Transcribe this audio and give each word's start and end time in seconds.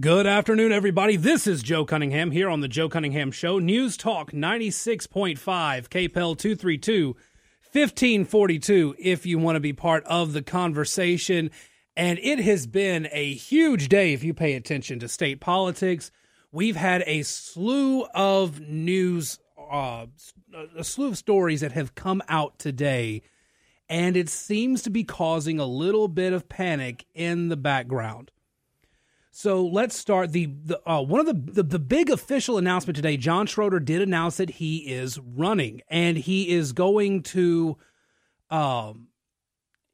Good 0.00 0.26
afternoon, 0.26 0.72
everybody. 0.72 1.16
This 1.16 1.46
is 1.46 1.62
Joe 1.62 1.84
Cunningham 1.84 2.30
here 2.30 2.48
on 2.48 2.62
the 2.62 2.68
Joe 2.68 2.88
Cunningham 2.88 3.30
Show. 3.30 3.58
News 3.58 3.98
Talk 3.98 4.32
96.5, 4.32 5.36
KPEL 5.36 6.38
232, 6.38 7.08
1542, 7.08 8.96
if 8.98 9.26
you 9.26 9.38
want 9.38 9.56
to 9.56 9.60
be 9.60 9.74
part 9.74 10.02
of 10.04 10.32
the 10.32 10.40
conversation. 10.40 11.50
And 11.94 12.18
it 12.20 12.38
has 12.38 12.66
been 12.66 13.06
a 13.12 13.34
huge 13.34 13.90
day 13.90 14.14
if 14.14 14.24
you 14.24 14.32
pay 14.32 14.54
attention 14.54 14.98
to 15.00 15.08
state 15.08 15.40
politics. 15.40 16.10
We've 16.50 16.76
had 16.76 17.04
a 17.06 17.22
slew 17.22 18.04
of 18.14 18.60
news, 18.60 19.40
uh, 19.58 20.06
a 20.74 20.84
slew 20.84 21.08
of 21.08 21.18
stories 21.18 21.60
that 21.60 21.72
have 21.72 21.94
come 21.94 22.22
out 22.30 22.58
today, 22.58 23.20
and 23.90 24.16
it 24.16 24.30
seems 24.30 24.80
to 24.84 24.90
be 24.90 25.04
causing 25.04 25.60
a 25.60 25.66
little 25.66 26.08
bit 26.08 26.32
of 26.32 26.48
panic 26.48 27.04
in 27.14 27.50
the 27.50 27.58
background. 27.58 28.30
So 29.34 29.64
let's 29.64 29.96
start 29.96 30.32
the, 30.32 30.44
the 30.62 30.78
uh, 30.86 31.00
one 31.00 31.18
of 31.18 31.26
the, 31.26 31.52
the 31.52 31.62
the 31.62 31.78
big 31.78 32.10
official 32.10 32.58
announcement 32.58 32.96
today. 32.96 33.16
John 33.16 33.46
Schroeder 33.46 33.80
did 33.80 34.02
announce 34.02 34.36
that 34.36 34.50
he 34.50 34.92
is 34.92 35.18
running, 35.18 35.80
and 35.88 36.18
he 36.18 36.50
is 36.50 36.72
going 36.72 37.22
to, 37.22 37.78
um, 38.50 39.08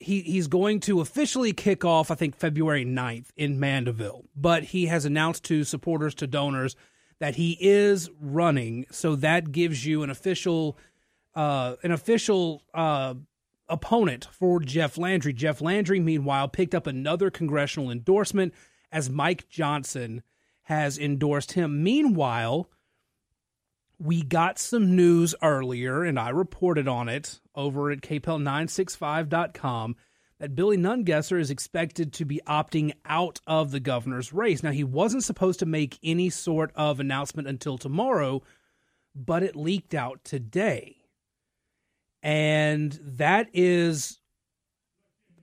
he 0.01 0.23
he's 0.23 0.49
going 0.49 0.81
to 0.81 1.01
officially 1.01 1.53
kick 1.53 1.85
off. 1.85 2.11
I 2.11 2.17
think 2.17 2.35
February 2.35 2.85
9th 2.85 3.29
in 3.37 3.61
Mandeville, 3.61 4.25
but 4.35 4.65
he 4.65 4.87
has 4.87 5.05
announced 5.05 5.45
to 5.45 5.63
supporters 5.63 6.17
to 6.17 6.27
donors 6.27 6.75
that 7.21 7.37
he 7.37 7.57
is 7.61 8.11
running. 8.21 8.87
So 8.91 9.15
that 9.15 9.53
gives 9.53 9.87
you 9.87 10.03
an 10.03 10.11
official, 10.11 10.77
uh, 11.37 11.77
an 11.85 11.93
official 11.93 12.65
uh, 12.75 13.15
opponent 13.69 14.27
for 14.33 14.59
Jeff 14.59 14.99
Landry. 14.99 15.33
Jeff 15.33 15.61
Landry, 15.61 16.01
meanwhile, 16.01 16.49
picked 16.49 16.75
up 16.75 16.89
another 16.89 17.31
congressional 17.31 17.89
endorsement 17.89 18.53
as 18.91 19.11
Mike 19.11 19.49
Johnson 19.49 20.23
has 20.63 20.99
endorsed 20.99 21.53
him. 21.53 21.83
Meanwhile, 21.83 22.69
we 23.99 24.23
got 24.23 24.59
some 24.59 24.95
news 24.95 25.35
earlier, 25.43 26.05
and 26.05 26.19
I 26.19 26.29
reported 26.29 26.87
on 26.87 27.09
it 27.09 27.41
over 27.55 27.91
at 27.91 28.01
kpel965.com 28.01 29.97
that 30.39 30.55
Billy 30.55 30.77
Nungesser 30.77 31.41
is 31.41 31.51
expected 31.51 32.13
to 32.13 32.25
be 32.25 32.41
opting 32.47 32.93
out 33.05 33.41
of 33.47 33.73
the 33.73 33.81
governor's 33.81 34.33
race. 34.33 34.63
Now, 34.63 34.71
he 34.71 34.85
wasn't 34.85 35.25
supposed 35.25 35.59
to 35.61 35.67
make 35.67 35.99
any 36.03 36.31
sort 36.31 36.71
of 36.77 37.01
announcement 37.01 37.49
until 37.49 37.77
tomorrow, 37.77 38.43
but 39.15 39.43
it 39.43 39.57
leaked 39.57 39.95
out 39.95 40.23
today. 40.23 40.97
And 42.23 42.99
that 43.03 43.49
is 43.53 44.21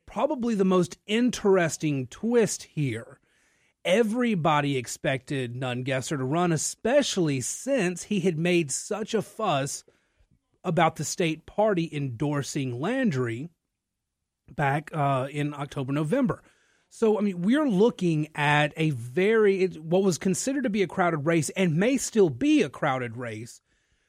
probably 0.06 0.56
the 0.56 0.64
most 0.64 0.98
interesting 1.08 2.08
twist 2.08 2.64
here 2.64 3.20
everybody 3.86 4.76
expected 4.76 5.56
Nungesser 5.56 6.18
to 6.18 6.24
run, 6.24 6.52
especially 6.52 7.40
since 7.40 8.04
he 8.04 8.20
had 8.20 8.38
made 8.38 8.72
such 8.72 9.14
a 9.14 9.22
fuss 9.22 9.84
about 10.64 10.96
the 10.96 11.06
state 11.06 11.46
party 11.46 11.88
endorsing 11.94 12.82
Landry 12.82 13.50
back 14.52 14.90
uh, 14.94 15.28
in 15.32 15.54
October, 15.54 15.94
November. 15.94 16.42
So, 16.90 17.18
I 17.18 17.22
mean, 17.22 17.42
we're 17.42 17.68
looking 17.68 18.30
at 18.36 18.74
a 18.76 18.90
very, 18.90 19.68
what 19.68 20.04
was 20.04 20.18
considered 20.18 20.64
to 20.64 20.70
be 20.70 20.82
a 20.82 20.88
crowded 20.88 21.26
race 21.26 21.50
and 21.50 21.76
may 21.76 21.98
still 21.98 22.30
be 22.30 22.62
a 22.62 22.70
crowded 22.70 23.18
race. 23.18 23.62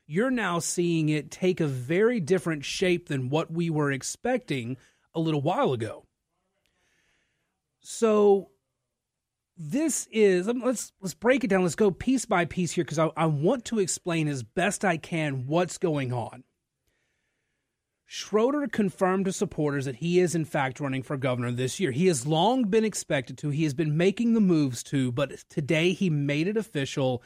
You're 0.06 0.30
now 0.30 0.60
seeing 0.60 1.08
it 1.08 1.30
take 1.30 1.60
a 1.60 1.66
very 1.66 2.20
different 2.20 2.64
shape 2.64 3.08
than 3.08 3.28
what 3.28 3.50
we 3.50 3.70
were 3.70 3.90
expecting 3.90 4.76
a 5.14 5.20
little 5.20 5.42
while 5.42 5.72
ago. 5.72 6.04
So, 7.80 8.50
this 9.56 10.06
is 10.10 10.48
um, 10.48 10.60
let's 10.64 10.92
let's 11.00 11.14
break 11.14 11.44
it 11.44 11.48
down. 11.48 11.62
Let's 11.62 11.74
go 11.74 11.90
piece 11.90 12.24
by 12.24 12.44
piece 12.44 12.72
here 12.72 12.84
because 12.84 12.98
I, 12.98 13.10
I 13.16 13.26
want 13.26 13.64
to 13.66 13.78
explain 13.78 14.28
as 14.28 14.42
best 14.42 14.84
I 14.84 14.96
can 14.96 15.46
what's 15.46 15.78
going 15.78 16.12
on. 16.12 16.44
Schroeder 18.08 18.68
confirmed 18.68 19.24
to 19.24 19.32
supporters 19.32 19.86
that 19.86 19.96
he 19.96 20.20
is 20.20 20.34
in 20.34 20.44
fact 20.44 20.78
running 20.78 21.02
for 21.02 21.16
governor 21.16 21.50
this 21.50 21.80
year. 21.80 21.90
He 21.90 22.06
has 22.06 22.26
long 22.26 22.64
been 22.64 22.84
expected 22.84 23.36
to. 23.38 23.50
He 23.50 23.64
has 23.64 23.74
been 23.74 23.96
making 23.96 24.34
the 24.34 24.40
moves 24.40 24.82
to, 24.84 25.10
but 25.10 25.32
today 25.48 25.92
he 25.92 26.08
made 26.08 26.46
it 26.46 26.56
official 26.56 27.22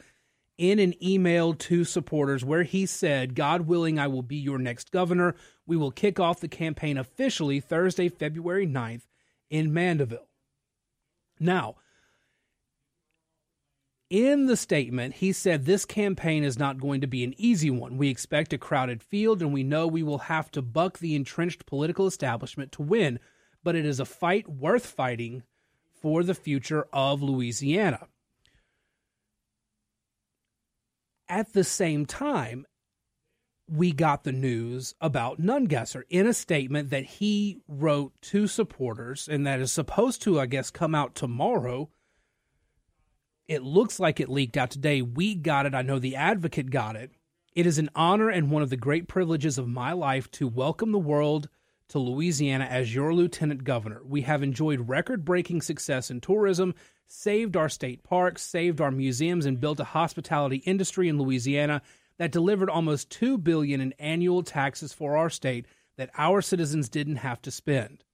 in 0.57 0.79
an 0.79 0.93
email 1.03 1.53
to 1.53 1.83
supporters 1.83 2.43
where 2.43 2.63
he 2.63 2.85
said, 2.87 3.35
God 3.35 3.61
willing, 3.61 3.99
I 3.99 4.07
will 4.07 4.23
be 4.23 4.37
your 4.37 4.57
next 4.57 4.91
governor. 4.91 5.35
We 5.67 5.77
will 5.77 5.91
kick 5.91 6.19
off 6.19 6.39
the 6.39 6.47
campaign 6.47 6.97
officially 6.97 7.59
Thursday, 7.59 8.09
February 8.09 8.65
9th 8.65 9.03
in 9.51 9.73
Mandeville. 9.73 10.27
Now, 11.39 11.75
in 14.11 14.47
the 14.47 14.57
statement, 14.57 15.15
he 15.15 15.31
said 15.31 15.63
this 15.63 15.85
campaign 15.85 16.43
is 16.43 16.59
not 16.59 16.81
going 16.81 16.99
to 16.99 17.07
be 17.07 17.23
an 17.23 17.33
easy 17.37 17.69
one. 17.69 17.97
We 17.97 18.09
expect 18.09 18.51
a 18.51 18.57
crowded 18.57 19.01
field, 19.01 19.41
and 19.41 19.53
we 19.53 19.63
know 19.63 19.87
we 19.87 20.03
will 20.03 20.17
have 20.17 20.51
to 20.51 20.61
buck 20.61 20.99
the 20.99 21.15
entrenched 21.15 21.65
political 21.65 22.05
establishment 22.05 22.73
to 22.73 22.81
win, 22.81 23.19
but 23.63 23.73
it 23.73 23.85
is 23.85 24.01
a 24.01 24.05
fight 24.05 24.49
worth 24.49 24.85
fighting 24.85 25.43
for 26.01 26.23
the 26.23 26.35
future 26.35 26.87
of 26.91 27.23
Louisiana. 27.23 28.07
At 31.29 31.53
the 31.53 31.63
same 31.63 32.05
time, 32.05 32.65
we 33.69 33.93
got 33.93 34.25
the 34.25 34.33
news 34.33 34.93
about 34.99 35.39
Nungesser 35.39 36.03
in 36.09 36.27
a 36.27 36.33
statement 36.33 36.89
that 36.89 37.05
he 37.05 37.61
wrote 37.65 38.11
to 38.23 38.45
supporters, 38.45 39.29
and 39.29 39.47
that 39.47 39.61
is 39.61 39.71
supposed 39.71 40.21
to, 40.23 40.37
I 40.37 40.47
guess, 40.47 40.69
come 40.69 40.93
out 40.93 41.15
tomorrow 41.15 41.89
it 43.51 43.63
looks 43.63 43.99
like 43.99 44.21
it 44.21 44.29
leaked 44.29 44.55
out 44.55 44.71
today. 44.71 45.01
We 45.01 45.35
got 45.35 45.65
it. 45.65 45.75
I 45.75 45.81
know 45.81 45.99
the 45.99 46.15
advocate 46.15 46.69
got 46.69 46.95
it. 46.95 47.11
It 47.53 47.67
is 47.67 47.79
an 47.79 47.89
honor 47.93 48.29
and 48.29 48.49
one 48.49 48.63
of 48.63 48.69
the 48.69 48.77
great 48.77 49.09
privileges 49.09 49.57
of 49.57 49.67
my 49.67 49.91
life 49.91 50.31
to 50.31 50.47
welcome 50.47 50.93
the 50.93 50.97
world 50.97 51.49
to 51.89 51.99
Louisiana 51.99 52.63
as 52.63 52.95
your 52.95 53.13
lieutenant 53.13 53.65
governor. 53.65 54.03
We 54.05 54.21
have 54.21 54.41
enjoyed 54.41 54.87
record 54.87 55.25
breaking 55.25 55.63
success 55.63 56.09
in 56.09 56.21
tourism, 56.21 56.75
saved 57.07 57.57
our 57.57 57.67
state 57.67 58.03
parks, 58.03 58.41
saved 58.41 58.79
our 58.79 58.89
museums, 58.89 59.45
and 59.45 59.59
built 59.59 59.81
a 59.81 59.83
hospitality 59.83 60.63
industry 60.65 61.09
in 61.09 61.17
Louisiana 61.17 61.81
that 62.19 62.31
delivered 62.31 62.69
almost 62.69 63.09
2 63.09 63.37
billion 63.37 63.81
in 63.81 63.91
annual 63.99 64.43
taxes 64.43 64.93
for 64.93 65.17
our 65.17 65.29
state 65.29 65.65
that 65.97 66.09
our 66.17 66.41
citizens 66.41 66.87
didn't 66.87 67.17
have 67.17 67.41
to 67.41 67.51
spend. 67.51 68.05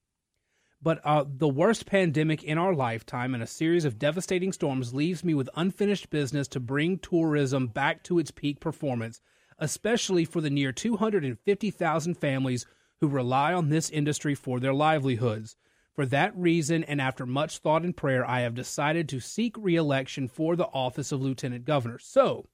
But 0.80 1.00
uh, 1.04 1.24
the 1.26 1.48
worst 1.48 1.86
pandemic 1.86 2.44
in 2.44 2.56
our 2.56 2.72
lifetime 2.72 3.34
and 3.34 3.42
a 3.42 3.48
series 3.48 3.84
of 3.84 3.98
devastating 3.98 4.52
storms 4.52 4.94
leaves 4.94 5.24
me 5.24 5.34
with 5.34 5.50
unfinished 5.56 6.08
business 6.08 6.46
to 6.48 6.60
bring 6.60 6.98
tourism 6.98 7.66
back 7.66 8.04
to 8.04 8.18
its 8.18 8.30
peak 8.30 8.60
performance, 8.60 9.20
especially 9.58 10.24
for 10.24 10.40
the 10.40 10.50
near 10.50 10.70
250,000 10.70 12.14
families 12.14 12.64
who 13.00 13.08
rely 13.08 13.52
on 13.52 13.68
this 13.68 13.90
industry 13.90 14.34
for 14.34 14.60
their 14.60 14.74
livelihoods. 14.74 15.56
For 15.94 16.06
that 16.06 16.36
reason, 16.36 16.84
and 16.84 17.00
after 17.00 17.26
much 17.26 17.58
thought 17.58 17.82
and 17.82 17.96
prayer, 17.96 18.24
I 18.24 18.40
have 18.40 18.54
decided 18.54 19.08
to 19.08 19.18
seek 19.18 19.56
reelection 19.58 20.28
for 20.28 20.54
the 20.54 20.68
office 20.68 21.10
of 21.10 21.20
Lieutenant 21.20 21.64
Governor. 21.64 21.98
So, 21.98 22.46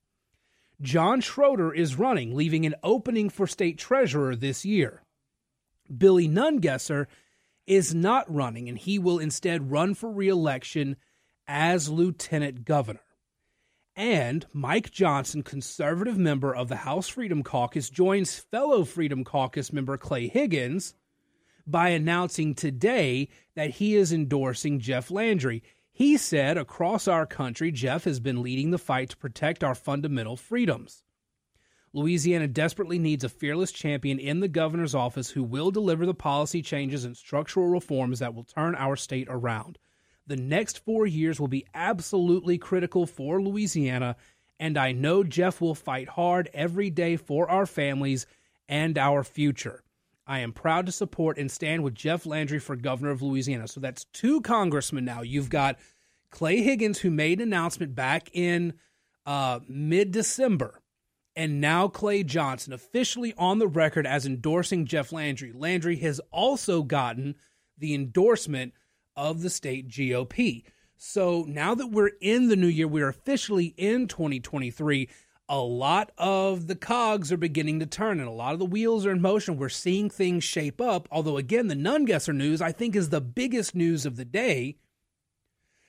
John 0.81 1.21
Schroeder 1.21 1.73
is 1.73 1.99
running, 1.99 2.35
leaving 2.35 2.65
an 2.65 2.75
opening 2.83 3.29
for 3.29 3.47
state 3.47 3.77
treasurer 3.77 4.35
this 4.35 4.65
year. 4.65 5.03
Billy 5.95 6.27
Nungesser 6.27 7.07
is 7.67 7.95
not 7.95 8.33
running, 8.33 8.69
and 8.69 8.79
he 8.79 8.99
will 8.99 9.19
instead 9.19 9.71
run 9.71 9.95
for 9.95 10.11
reelection 10.11 10.97
as 11.47 11.89
lieutenant 11.89 12.65
governor. 12.65 13.01
And 13.97 14.45
Mike 14.53 14.91
Johnson, 14.91 15.43
conservative 15.43 16.19
member 16.19 16.55
of 16.55 16.69
the 16.69 16.77
House 16.77 17.09
Freedom 17.09 17.43
Caucus, 17.43 17.91
joins 17.91 18.39
fellow 18.39 18.85
Freedom 18.85 19.23
Caucus 19.23 19.73
member 19.73 19.97
Clay 19.97 20.27
Higgins 20.27 20.95
by 21.67 21.91
announcing 21.91 22.55
today 22.55 23.29
that 23.55 23.71
he 23.71 23.95
is 23.95 24.13
endorsing 24.13 24.81
Jeff 24.81 25.11
Landry. 25.11 25.63
He 25.93 26.17
said 26.17 26.59
across 26.59 27.07
our 27.07 27.25
country, 27.25 27.71
Jeff 27.71 28.03
has 28.03 28.19
been 28.19 28.43
leading 28.43 28.73
the 28.73 28.79
fight 28.79 29.11
to 29.11 29.17
protect 29.17 29.63
our 29.63 29.77
fundamental 29.77 30.37
freedoms. 30.37 31.04
Louisiana 31.95 32.49
desperately 32.49 32.99
needs 32.99 33.23
a 33.23 33.29
fearless 33.29 33.71
champion 33.71 34.19
in 34.19 34.41
the 34.41 34.49
governor's 34.49 34.97
office 34.97 35.31
who 35.31 35.45
will 35.45 35.71
deliver 35.71 36.05
the 36.05 36.13
policy 36.13 36.61
changes 36.61 37.05
and 37.05 37.17
structural 37.17 37.69
reforms 37.69 38.19
that 38.19 38.35
will 38.35 38.43
turn 38.43 38.75
our 38.75 38.97
state 38.97 39.29
around. 39.31 39.79
The 40.27 40.37
next 40.37 40.85
four 40.85 41.07
years 41.07 41.39
will 41.39 41.47
be 41.47 41.67
absolutely 41.73 42.59
critical 42.59 43.07
for 43.07 43.41
Louisiana, 43.41 44.17
and 44.59 44.77
I 44.77 44.91
know 44.91 45.23
Jeff 45.23 45.61
will 45.61 45.77
fight 45.77 46.09
hard 46.09 46.51
every 46.53 46.91
day 46.91 47.17
for 47.17 47.49
our 47.49 47.65
families 47.65 48.27
and 48.69 48.99
our 48.99 49.23
future. 49.23 49.85
I 50.27 50.41
am 50.41 50.53
proud 50.53 50.87
to 50.87 50.93
support 50.93 51.39
and 51.39 51.49
stand 51.49 51.85
with 51.85 51.95
Jeff 51.95 52.27
Landry 52.27 52.59
for 52.59 52.75
governor 52.75 53.11
of 53.11 53.23
Louisiana. 53.23 53.69
So 53.69 53.79
that's 53.79 54.05
two 54.07 54.41
congressmen 54.41 55.05
now. 55.05 55.23
You've 55.23 55.51
got 55.51 55.79
Clay 56.31 56.61
Higgins, 56.61 56.99
who 56.99 57.11
made 57.11 57.41
an 57.41 57.49
announcement 57.49 57.95
back 57.95 58.31
in 58.33 58.75
uh, 59.27 59.61
mid 59.69 60.11
December 60.11 60.81
and 61.37 61.61
now 61.61 61.89
Clay 61.89 62.23
Johnson 62.23 62.73
officially 62.73 63.35
on 63.37 63.59
the 63.59 63.67
record 63.67 64.07
as 64.07 64.27
endorsing 64.27 64.87
Jeff 64.87 65.13
Landry. 65.13 65.53
Landry 65.53 65.97
has 65.97 66.21
also 66.31 66.83
gotten 66.83 67.35
the 67.77 67.95
endorsement 67.95 68.73
of 69.17 69.43
the 69.43 69.51
state 69.51 69.89
GOP. 69.89 70.65
So 70.97 71.45
now 71.49 71.75
that 71.75 71.89
we're 71.89 72.13
in 72.21 72.49
the 72.49 72.57
new 72.57 72.69
year, 72.69 72.87
we're 72.87 73.09
officially 73.09 73.75
in 73.77 74.07
2023. 74.07 75.09
A 75.49 75.59
lot 75.59 76.13
of 76.17 76.69
the 76.69 76.77
cogs 76.77 77.31
are 77.31 77.37
beginning 77.37 77.81
to 77.81 77.87
turn 77.87 78.21
and 78.21 78.29
a 78.29 78.33
lot 78.33 78.55
of 78.55 78.59
the 78.59 78.65
wheels 78.65 79.05
are 79.05 79.11
in 79.11 79.21
motion. 79.21 79.59
We're 79.59 79.69
seeing 79.69 80.09
things 80.09 80.45
shape 80.45 80.81
up. 80.81 81.09
Although, 81.11 81.37
again, 81.37 81.67
the 81.67 81.75
Nungesser 81.75 82.35
news, 82.35 82.63
I 82.63 82.73
think, 82.73 82.97
is 82.97 83.11
the 83.11 83.21
biggest 83.21 83.75
news 83.75 84.07
of 84.07 84.17
the 84.17 84.25
day 84.25 84.77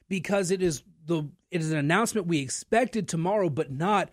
because 0.10 0.52
it 0.52 0.62
is 0.62 0.84
the 1.06 1.30
it 1.52 1.62
is 1.62 1.72
an 1.72 1.78
announcement 1.78 2.28
we 2.28 2.40
expected 2.40 3.08
tomorrow, 3.08 3.50
but 3.50 3.72
not 3.72 4.10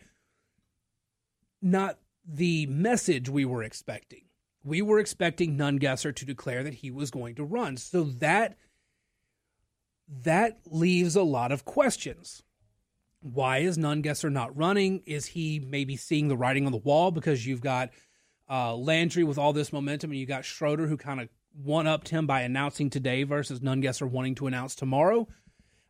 not 1.62 1.99
the 2.26 2.67
message 2.67 3.29
we 3.29 3.44
were 3.44 3.62
expecting. 3.62 4.25
We 4.64 4.82
were 4.82 4.99
expecting 4.99 5.56
Nungesser 5.56 6.14
to 6.14 6.25
declare 6.25 6.62
that 6.62 6.75
he 6.75 6.91
was 6.91 7.11
going 7.11 7.35
to 7.37 7.44
run. 7.44 7.76
So 7.76 8.05
that 8.05 8.56
that 10.25 10.59
leaves 10.67 11.17
a 11.17 11.23
lot 11.23 11.53
of 11.53 11.64
questions. 11.64 12.43
Why 13.20 13.59
is 13.59 13.79
Nungesser 13.79 14.31
not 14.31 14.56
running? 14.56 15.03
Is 15.06 15.26
he 15.26 15.61
maybe 15.61 15.97
seeing 15.97 16.29
the 16.29 16.37
writing 16.37 16.67
on 16.67 16.73
the 16.73 16.79
wall 16.79 17.11
because 17.11 17.47
you've 17.47 17.61
got 17.61 17.91
uh, 18.50 18.75
Landry 18.75 19.25
with 19.25 19.38
all 19.38 19.53
this 19.53 19.73
momentum 19.73 20.11
and 20.11 20.20
you 20.20 20.26
got 20.26 20.44
Schroeder 20.44 20.87
who 20.87 20.97
kind 20.97 21.20
of 21.20 21.29
one 21.55 21.87
upped 21.87 22.09
him 22.09 22.26
by 22.26 22.43
announcing 22.43 22.91
today 22.91 23.23
versus 23.23 23.61
Nungesser 23.61 24.09
wanting 24.09 24.35
to 24.37 24.47
announce 24.47 24.75
tomorrow? 24.75 25.29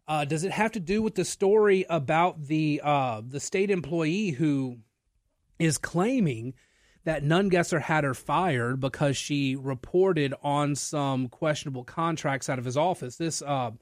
Uh, 0.06 0.24
does 0.24 0.44
it 0.44 0.52
have 0.52 0.72
to 0.72 0.80
do 0.80 1.00
with 1.00 1.14
the 1.14 1.24
story 1.24 1.86
about 1.88 2.46
the 2.46 2.80
uh, 2.82 3.22
the 3.26 3.40
state 3.40 3.70
employee 3.70 4.30
who 4.30 4.78
is 5.58 5.78
claiming 5.78 6.54
that 7.04 7.24
Nungesser 7.24 7.80
had 7.80 8.04
her 8.04 8.14
fired 8.14 8.80
because 8.80 9.16
she 9.16 9.56
reported 9.56 10.34
on 10.42 10.76
some 10.76 11.28
questionable 11.28 11.84
contracts 11.84 12.48
out 12.48 12.58
of 12.58 12.64
his 12.64 12.76
office? 12.76 13.16
This 13.16 13.42
uh, 13.42 13.72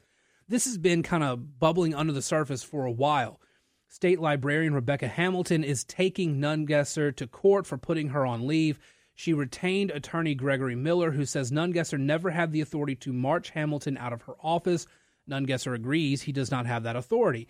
this 0.48 0.64
has 0.64 0.78
been 0.78 1.02
kind 1.02 1.22
of 1.22 1.58
bubbling 1.58 1.94
under 1.94 2.12
the 2.12 2.22
surface 2.22 2.62
for 2.62 2.84
a 2.84 2.92
while. 2.92 3.40
State 3.88 4.20
librarian 4.20 4.74
Rebecca 4.74 5.08
Hamilton 5.08 5.64
is 5.64 5.84
taking 5.84 6.40
Nungesser 6.40 7.14
to 7.16 7.26
court 7.26 7.66
for 7.66 7.76
putting 7.76 8.08
her 8.08 8.24
on 8.24 8.46
leave. 8.46 8.78
She 9.14 9.32
retained 9.32 9.90
attorney 9.90 10.34
Gregory 10.34 10.76
Miller, 10.76 11.10
who 11.10 11.26
says 11.26 11.50
Nungesser 11.50 11.98
never 11.98 12.30
had 12.30 12.52
the 12.52 12.60
authority 12.60 12.94
to 12.96 13.12
march 13.12 13.50
Hamilton 13.50 13.98
out 13.98 14.12
of 14.12 14.22
her 14.22 14.34
office 14.42 14.86
Nungesser 15.30 15.74
agrees 15.74 16.22
he 16.22 16.32
does 16.32 16.50
not 16.50 16.66
have 16.66 16.82
that 16.82 16.96
authority. 16.96 17.48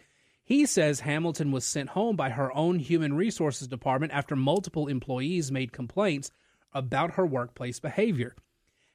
He 0.50 0.66
says 0.66 0.98
Hamilton 0.98 1.52
was 1.52 1.64
sent 1.64 1.90
home 1.90 2.16
by 2.16 2.30
her 2.30 2.52
own 2.56 2.80
human 2.80 3.14
resources 3.14 3.68
department 3.68 4.12
after 4.12 4.34
multiple 4.34 4.88
employees 4.88 5.52
made 5.52 5.72
complaints 5.72 6.32
about 6.72 7.12
her 7.12 7.24
workplace 7.24 7.78
behavior. 7.78 8.34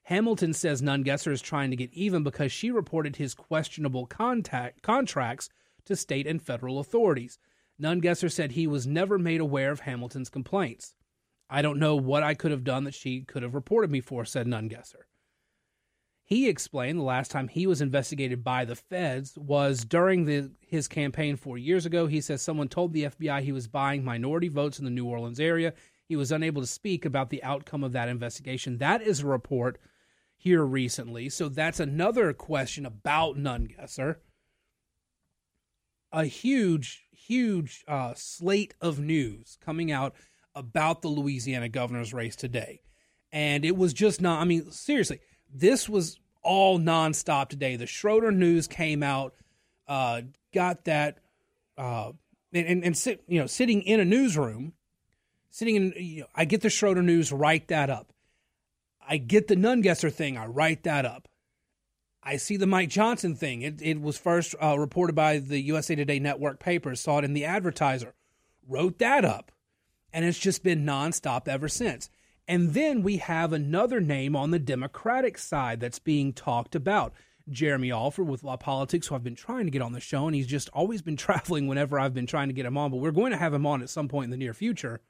Hamilton 0.04 0.52
says 0.52 0.82
Nungesser 0.82 1.32
is 1.32 1.42
trying 1.42 1.70
to 1.70 1.78
get 1.78 1.94
even 1.94 2.24
because 2.24 2.52
she 2.52 2.72
reported 2.72 3.16
his 3.16 3.34
questionable 3.34 4.06
contact, 4.06 4.82
contracts 4.82 5.48
to 5.86 5.96
state 5.96 6.28
and 6.28 6.42
federal 6.42 6.78
authorities. 6.78 7.40
Nungesser 7.82 8.30
said 8.30 8.52
he 8.52 8.68
was 8.68 8.86
never 8.86 9.18
made 9.18 9.40
aware 9.40 9.72
of 9.72 9.80
Hamilton's 9.80 10.30
complaints. 10.30 10.94
I 11.50 11.62
don't 11.62 11.80
know 11.80 11.96
what 11.96 12.22
I 12.22 12.34
could 12.34 12.52
have 12.52 12.66
done 12.66 12.84
that 12.84 12.96
she 12.96 13.22
could 13.22 13.44
have 13.44 13.56
reported 13.56 13.90
me 13.90 14.02
for, 14.02 14.26
said 14.26 14.46
Nungesser. 14.46 15.04
He 16.28 16.50
explained 16.50 16.98
the 17.00 17.04
last 17.04 17.30
time 17.30 17.48
he 17.48 17.68
was 17.68 17.82
investigated 17.82 18.44
by 18.44 18.66
the 18.66 18.76
feds 18.76 19.38
was 19.38 19.86
during 19.86 20.26
the, 20.26 20.52
his 20.60 20.88
campaign 20.88 21.36
four 21.36 21.56
years 21.56 21.86
ago. 21.86 22.08
He 22.08 22.20
says 22.20 22.42
someone 22.42 22.68
told 22.68 22.94
the 22.94 23.04
FBI 23.04 23.42
he 23.42 23.52
was 23.52 23.68
buying 23.68 24.04
minority 24.04 24.48
votes 24.48 24.80
in 24.80 24.86
the 24.86 24.92
New 24.92 25.06
Orleans 25.06 25.40
area. 25.40 25.74
He 26.08 26.16
was 26.16 26.32
unable 26.32 26.64
to 26.64 26.68
speak 26.68 27.06
about 27.06 27.30
the 27.30 27.44
outcome 27.44 27.84
of 27.84 27.92
that 27.92 28.10
investigation. 28.10 28.80
That 28.80 29.04
is 29.04 29.20
a 29.20 29.28
report 29.28 29.78
here 30.36 30.64
recently. 30.64 31.30
So 31.30 31.48
that's 31.48 31.80
another 31.80 32.34
question 32.34 32.88
about 32.88 33.38
Nungesser. 33.38 34.16
A 36.12 36.26
huge, 36.26 37.08
huge 37.12 37.84
uh, 37.88 38.14
slate 38.16 38.74
of 38.82 39.00
news 39.00 39.60
coming 39.64 39.92
out 39.92 40.16
about 40.56 41.04
the 41.04 41.08
Louisiana 41.08 41.70
governor's 41.70 42.16
race 42.16 42.36
today. 42.36 42.82
And 43.32 43.64
it 43.64 43.78
was 43.78 43.94
just 43.94 44.22
not, 44.22 44.42
I 44.42 44.46
mean, 44.46 44.72
seriously 44.72 45.20
this 45.54 45.88
was 45.90 46.20
all 46.44 46.80
nonstop 46.80 47.50
today. 47.50 47.76
The 47.76 47.88
Schroeder 47.88 48.32
news 48.32 48.68
came 48.68 49.04
out, 49.04 49.34
uh, 49.88 50.22
got 50.54 50.86
that, 50.86 51.20
uh, 51.78 52.12
and, 52.54 52.68
and, 52.68 52.84
and 52.84 52.98
sit, 52.98 53.24
you 53.28 53.40
know, 53.40 53.48
sitting 53.48 53.82
in 53.82 54.00
a 54.00 54.06
newsroom, 54.06 54.74
sitting 55.50 55.76
in, 55.76 55.94
you 55.98 56.22
know, 56.22 56.28
I 56.36 56.46
get 56.46 56.62
the 56.62 56.70
Schroeder 56.70 57.02
news, 57.02 57.32
write 57.32 57.68
that 57.70 57.90
up. 57.90 58.14
I 59.08 59.18
get 59.18 59.48
the 59.48 59.56
Nungesser 59.56 60.12
thing, 60.12 60.38
I 60.38 60.46
write 60.46 60.84
that 60.84 61.06
up. 61.06 61.28
I 62.26 62.38
see 62.38 62.58
the 62.58 62.66
Mike 62.66 62.90
Johnson 62.90 63.36
thing. 63.36 63.62
It, 63.62 63.82
it 63.82 64.02
was 64.02 64.18
first 64.18 64.56
uh, 64.62 64.80
reported 64.80 65.16
by 65.16 65.38
the 65.38 65.60
USA 65.62 65.94
Today 65.94 66.18
network 66.18 66.60
papers, 66.60 67.00
saw 67.00 67.20
it 67.20 67.24
in 67.24 67.34
the 67.34 67.46
advertiser, 67.46 68.16
wrote 68.68 68.98
that 68.98 69.24
up. 69.24 69.52
And 70.12 70.26
it's 70.26 70.40
just 70.40 70.64
been 70.64 70.86
nonstop 70.86 71.48
ever 71.48 71.68
since. 71.68 72.10
And 72.48 72.74
then 72.74 73.02
we 73.02 73.18
have 73.18 73.54
another 73.54 74.00
name 74.00 74.36
on 74.36 74.52
the 74.52 74.60
Democratic 74.60 75.38
side 75.38 75.80
that's 75.80 76.00
being 76.00 76.34
talked 76.34 76.76
about. 76.76 77.14
Jeremy 77.50 77.92
Alford 77.92 78.28
with 78.28 78.42
LaPolitics, 78.42 79.08
who 79.08 79.16
I've 79.16 79.24
been 79.24 79.36
trying 79.36 79.66
to 79.66 79.72
get 79.72 79.82
on 79.82 79.94
the 79.94 80.00
show, 80.00 80.26
and 80.26 80.36
he's 80.36 80.48
just 80.48 80.70
always 80.70 81.02
been 81.02 81.18
traveling 81.18 81.68
whenever 81.68 82.00
I've 82.00 82.14
been 82.14 82.28
trying 82.28 82.48
to 82.48 82.54
get 82.54 82.66
him 82.66 82.78
on, 82.78 82.92
but 82.92 82.98
we're 82.98 83.12
going 83.12 83.32
to 83.32 83.38
have 83.38 83.54
him 83.54 83.66
on 83.66 83.82
at 83.82 83.90
some 83.90 84.08
point 84.08 84.26
in 84.26 84.32
the 84.32 84.38
near 84.38 84.54
future. 84.54 85.02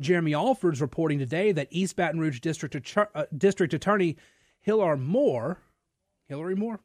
Jeremy 0.00 0.34
Alford's 0.34 0.80
reporting 0.80 1.18
today 1.18 1.52
that 1.52 1.68
East 1.70 1.94
Baton 1.94 2.20
Rouge 2.20 2.40
District, 2.40 2.96
uh, 2.96 3.24
District 3.36 3.72
Attorney 3.72 4.16
Hillary 4.60 4.98
Moore, 4.98 5.58
Hillary 6.26 6.56
Moore, 6.56 6.80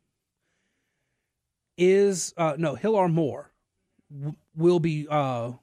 is 1.77 2.33
uh, 2.37 2.55
no 2.57 2.75
Hillary 2.75 3.09
Moore 3.09 3.51
w- 4.11 4.35
will 4.55 4.79
be 4.79 5.07
uh, 5.09 5.53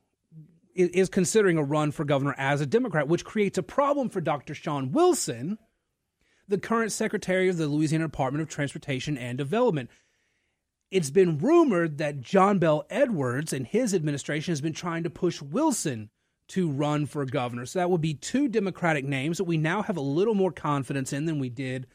is 0.77 1.09
considering 1.09 1.59
a 1.59 1.63
run 1.63 1.91
for 1.91 2.05
governor 2.05 2.35
as 2.37 2.61
a 2.61 2.67
Democrat, 2.67 3.09
which 3.09 3.25
creates 3.25 3.59
a 3.59 3.63
problem 3.63 4.09
for 4.09 4.21
Dr. 4.21 4.55
Shawn 4.55 4.93
Wilson, 4.93 5.59
the 6.49 6.59
current 6.59 6.93
secretary 6.93 7.49
of 7.49 7.57
the 7.57 7.67
Louisiana 7.67 8.05
Department 8.05 8.43
of 8.43 8.49
Transportation 8.49 9.17
and 9.17 9.39
Development. 9.39 9.91
It's 10.91 11.11
been 11.11 11.39
rumored 11.39 11.99
that 11.99 12.21
John 12.21 12.59
Bell 12.59 12.85
Edwards 12.91 13.53
and 13.53 13.67
his 13.67 13.93
administration 13.93 14.53
has 14.53 14.61
been 14.61 14.73
trying 14.73 15.03
to 15.03 15.11
push 15.11 15.43
Wilson 15.43 16.11
to 16.49 16.71
run 16.71 17.07
for 17.07 17.25
governor. 17.25 17.67
So 17.67 17.81
that 17.81 17.91
would 17.91 18.01
be 18.01 18.15
two 18.15 18.49
Democratic 18.49 19.05
names 19.05 19.39
that 19.39 19.45
we 19.45 19.57
now 19.57 19.83
have 19.83 19.97
a 19.97 20.03
little 20.03 20.35
more 20.35 20.53
confidence 20.53 21.13
in 21.13 21.25
than 21.25 21.41
we 21.41 21.49
did, 21.49 21.89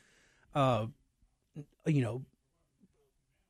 uh, 0.54 0.88
you 1.86 2.02
know, 2.02 2.24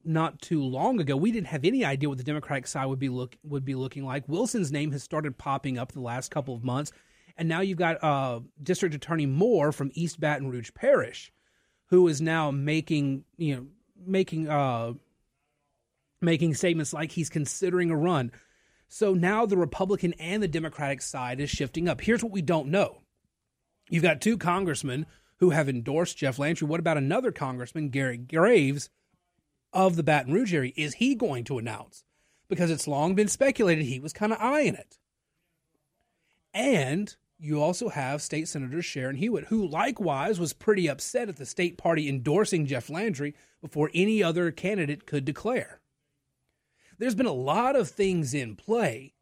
not 0.03 0.41
too 0.41 0.63
long 0.63 0.99
ago, 0.99 1.15
we 1.15 1.31
didn't 1.31 1.47
have 1.47 1.65
any 1.65 1.85
idea 1.85 2.09
what 2.09 2.17
the 2.17 2.23
Democratic 2.23 2.67
side 2.67 2.85
would 2.85 2.99
be 2.99 3.09
look 3.09 3.37
would 3.43 3.65
be 3.65 3.75
looking 3.75 4.05
like. 4.05 4.27
Wilson's 4.27 4.71
name 4.71 4.91
has 4.91 5.03
started 5.03 5.37
popping 5.37 5.77
up 5.77 5.91
the 5.91 6.01
last 6.01 6.31
couple 6.31 6.55
of 6.55 6.63
months, 6.63 6.91
and 7.37 7.47
now 7.47 7.61
you've 7.61 7.77
got 7.77 8.03
uh, 8.03 8.39
District 8.61 8.95
Attorney 8.95 9.25
Moore 9.25 9.71
from 9.71 9.91
East 9.93 10.19
Baton 10.19 10.49
Rouge 10.49 10.71
Parish, 10.73 11.31
who 11.87 12.07
is 12.07 12.21
now 12.21 12.51
making 12.51 13.23
you 13.37 13.55
know 13.55 13.65
making 14.05 14.49
uh, 14.49 14.93
making 16.21 16.53
statements 16.53 16.93
like 16.93 17.11
he's 17.11 17.29
considering 17.29 17.91
a 17.91 17.97
run. 17.97 18.31
So 18.87 19.13
now 19.13 19.45
the 19.45 19.57
Republican 19.57 20.13
and 20.13 20.43
the 20.43 20.47
Democratic 20.47 21.01
side 21.01 21.39
is 21.39 21.49
shifting 21.49 21.87
up. 21.87 22.01
Here's 22.01 22.23
what 22.23 22.33
we 22.33 22.41
don't 22.41 22.69
know: 22.69 23.01
you've 23.89 24.03
got 24.03 24.21
two 24.21 24.37
congressmen 24.37 25.05
who 25.37 25.49
have 25.49 25.67
endorsed 25.67 26.17
Jeff 26.17 26.37
Landry. 26.37 26.67
What 26.67 26.79
about 26.79 26.97
another 26.97 27.31
congressman, 27.31 27.89
Garret 27.89 28.27
Graves? 28.27 28.89
Of 29.73 29.95
the 29.95 30.03
Baton 30.03 30.33
Rouge 30.33 30.53
area 30.53 30.73
is 30.75 30.95
he 30.95 31.15
going 31.15 31.43
to 31.45 31.57
announce? 31.57 32.03
Because 32.49 32.69
it's 32.69 32.87
long 32.87 33.15
been 33.15 33.27
speculated 33.27 33.85
he 33.85 33.99
was 33.99 34.13
kind 34.13 34.33
of 34.33 34.41
eyeing 34.41 34.75
it. 34.75 34.97
And 36.53 37.15
you 37.39 37.61
also 37.61 37.89
have 37.89 38.21
State 38.21 38.47
Senator 38.47 38.81
Sharon 38.81 39.15
Hewitt, 39.15 39.45
who 39.45 39.65
likewise 39.65 40.39
was 40.39 40.53
pretty 40.53 40.87
upset 40.87 41.29
at 41.29 41.37
the 41.37 41.45
state 41.45 41.77
party 41.77 42.07
endorsing 42.07 42.67
Jeff 42.67 42.89
Landry 42.89 43.33
before 43.61 43.89
any 43.93 44.21
other 44.21 44.51
candidate 44.51 45.05
could 45.05 45.25
declare. 45.25 45.81
There's 46.99 47.15
been 47.15 47.25
a 47.25 47.33
lot 47.33 47.75
of 47.75 47.89
things 47.89 48.35
in 48.35 48.55
play, 48.55 49.13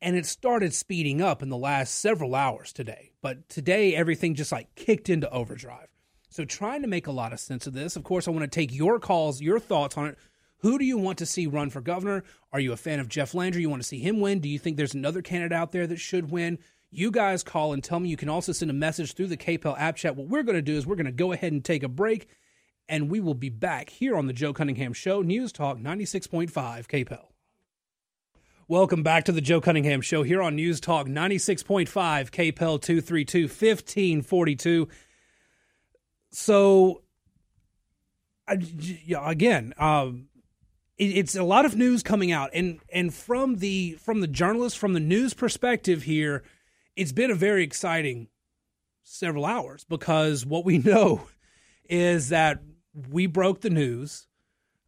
and 0.00 0.14
it 0.14 0.26
started 0.26 0.72
speeding 0.72 1.20
up 1.20 1.42
in 1.42 1.48
the 1.48 1.56
last 1.56 1.94
several 1.96 2.34
hours 2.34 2.72
today. 2.72 3.10
But 3.20 3.48
today, 3.48 3.94
everything 3.94 4.34
just 4.34 4.52
like 4.52 4.74
kicked 4.76 5.08
into 5.08 5.28
overdrive. 5.30 5.91
So, 6.32 6.46
trying 6.46 6.80
to 6.80 6.88
make 6.88 7.06
a 7.06 7.12
lot 7.12 7.34
of 7.34 7.40
sense 7.40 7.66
of 7.66 7.74
this. 7.74 7.94
Of 7.94 8.04
course, 8.04 8.26
I 8.26 8.30
want 8.30 8.42
to 8.42 8.48
take 8.48 8.72
your 8.72 8.98
calls, 8.98 9.42
your 9.42 9.60
thoughts 9.60 9.98
on 9.98 10.06
it. 10.06 10.18
Who 10.60 10.78
do 10.78 10.84
you 10.86 10.96
want 10.96 11.18
to 11.18 11.26
see 11.26 11.46
run 11.46 11.68
for 11.68 11.82
governor? 11.82 12.24
Are 12.54 12.60
you 12.60 12.72
a 12.72 12.76
fan 12.78 13.00
of 13.00 13.08
Jeff 13.08 13.34
Landry? 13.34 13.60
You 13.60 13.68
want 13.68 13.82
to 13.82 13.88
see 13.88 13.98
him 13.98 14.18
win? 14.18 14.40
Do 14.40 14.48
you 14.48 14.58
think 14.58 14.78
there's 14.78 14.94
another 14.94 15.20
candidate 15.20 15.54
out 15.54 15.72
there 15.72 15.86
that 15.86 16.00
should 16.00 16.30
win? 16.30 16.58
You 16.90 17.10
guys 17.10 17.42
call 17.42 17.74
and 17.74 17.84
tell 17.84 18.00
me. 18.00 18.08
You 18.08 18.16
can 18.16 18.30
also 18.30 18.52
send 18.52 18.70
a 18.70 18.74
message 18.74 19.12
through 19.12 19.26
the 19.26 19.36
KPEL 19.36 19.78
app 19.78 19.96
chat. 19.96 20.16
What 20.16 20.28
we're 20.28 20.42
going 20.42 20.56
to 20.56 20.62
do 20.62 20.74
is 20.74 20.86
we're 20.86 20.96
going 20.96 21.04
to 21.04 21.12
go 21.12 21.32
ahead 21.32 21.52
and 21.52 21.62
take 21.62 21.82
a 21.82 21.88
break, 21.88 22.28
and 22.88 23.10
we 23.10 23.20
will 23.20 23.34
be 23.34 23.50
back 23.50 23.90
here 23.90 24.16
on 24.16 24.26
the 24.26 24.32
Joe 24.32 24.54
Cunningham 24.54 24.94
Show, 24.94 25.20
News 25.20 25.52
Talk 25.52 25.76
96.5 25.76 26.50
KPEL. 26.50 27.26
Welcome 28.68 29.02
back 29.02 29.24
to 29.24 29.32
the 29.32 29.42
Joe 29.42 29.60
Cunningham 29.60 30.00
Show 30.00 30.22
here 30.22 30.40
on 30.40 30.56
News 30.56 30.80
Talk 30.80 31.08
96.5 31.08 31.88
KPEL 32.30 32.80
232 32.80 33.42
1542 33.42 34.88
so 36.32 37.02
again, 39.24 39.74
um, 39.78 40.26
it's 40.98 41.34
a 41.34 41.42
lot 41.42 41.64
of 41.64 41.76
news 41.76 42.02
coming 42.02 42.32
out, 42.32 42.50
and 42.54 42.80
and 42.92 43.12
from 43.12 43.56
the 43.56 43.92
from 44.00 44.20
the 44.20 44.26
journalist 44.26 44.78
from 44.78 44.92
the 44.92 45.00
news 45.00 45.34
perspective 45.34 46.02
here, 46.02 46.42
it's 46.96 47.12
been 47.12 47.30
a 47.30 47.34
very 47.34 47.64
exciting 47.64 48.28
several 49.02 49.44
hours 49.44 49.84
because 49.88 50.46
what 50.46 50.64
we 50.64 50.78
know 50.78 51.28
is 51.88 52.28
that 52.28 52.62
we 53.10 53.26
broke 53.26 53.62
the 53.62 53.70
news 53.70 54.28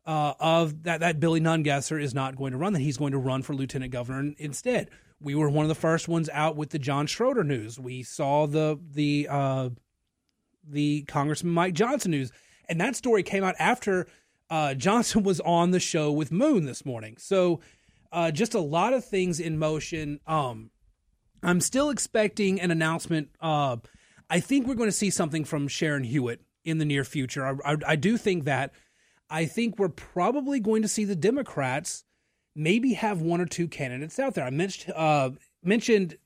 uh, 0.07 0.35
of 0.39 0.85
that 0.85 1.01
that 1.01 1.21
Billy 1.21 1.41
Nungesser 1.41 2.01
is 2.01 2.15
not 2.15 2.37
going 2.37 2.53
to 2.53 2.59
run; 2.59 2.75
that 2.75 2.81
he's 2.81 2.99
going 2.99 3.13
to 3.13 3.19
run 3.19 3.43
for 3.43 3.55
lieutenant 3.55 3.93
governor 3.93 4.35
instead. 4.39 4.91
We 5.21 5.35
were 5.35 5.49
one 5.49 5.65
of 5.65 5.69
the 5.69 5.75
first 5.75 6.07
ones 6.07 6.29
out 6.33 6.57
with 6.57 6.71
the 6.71 6.79
John 6.79 7.07
Schroeder 7.07 7.45
news. 7.45 7.79
We 7.79 8.03
saw 8.03 8.47
the 8.47 8.79
the 8.93 9.27
uh, 9.31 9.71
the 10.67 11.03
Congressman 11.03 11.53
Mike 11.53 11.75
Johnson 11.75 12.11
news, 12.11 12.33
and 12.69 12.81
that 12.81 12.97
story 12.97 13.23
came 13.23 13.45
out 13.45 13.55
after 13.59 14.07
uh, 14.51 14.75
Johnson 14.75 15.23
was 15.23 15.41
on 15.41 15.71
the 15.71 15.81
show 15.81 16.13
with 16.13 16.33
Moon 16.33 16.65
this 16.65 16.85
morning. 16.85 17.17
So, 17.19 17.61
uh, 18.13 18.31
just 18.31 18.55
a 18.55 18.61
lot 18.61 18.93
of 18.93 19.05
things 19.05 19.41
in 19.41 19.59
motion. 19.59 20.21
Um, 20.27 20.71
I'm 21.43 21.61
still 21.61 21.91
expecting 21.91 22.61
an 22.61 22.71
announcement. 22.71 23.29
Uh, 23.41 23.77
I 24.31 24.41
think 24.41 24.67
we're 24.67 24.75
going 24.75 24.89
to 24.89 24.93
see 24.93 25.11
something 25.11 25.45
from 25.45 25.69
Sharon 25.69 26.05
Hewitt 26.05 26.41
in 26.65 26.79
the 26.79 26.85
near 26.85 27.05
future. 27.05 27.45
I, 27.45 27.73
I, 27.73 27.77
I 27.89 27.97
do 27.97 28.17
think 28.17 28.45
that. 28.45 28.73
I 29.31 29.47
think 29.47 29.79
we're 29.79 29.89
probably 29.89 30.61
going 30.61 30.83
to 30.83 30.89
see 30.89 31.05
the 31.05 31.17
Democrats 31.17 32.05
maybe 32.55 32.93
have 32.95 33.21
one 33.21 33.41
or 33.41 33.47
two 33.47 33.67
candidates 33.67 34.19
out 34.19 34.35
there. 34.35 34.45
I 34.45 34.51
mentioned 34.51 34.95
uh, 34.95 35.31
mentioned, 35.63 36.17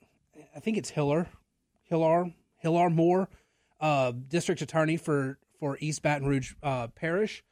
I 0.55 0.61
think 0.61 0.77
it's 0.77 0.91
Hiller, 0.91 1.29
Hillar, 1.85 2.33
Hillar 2.57 2.91
Moore, 2.91 3.29
uh, 3.81 4.13
district 4.29 4.63
attorney 4.63 4.97
for 4.97 5.39
for 5.59 5.77
East 5.81 6.03
Baton 6.03 6.29
Rouge 6.29 6.55
uh, 6.63 6.89
Parish. 6.89 7.43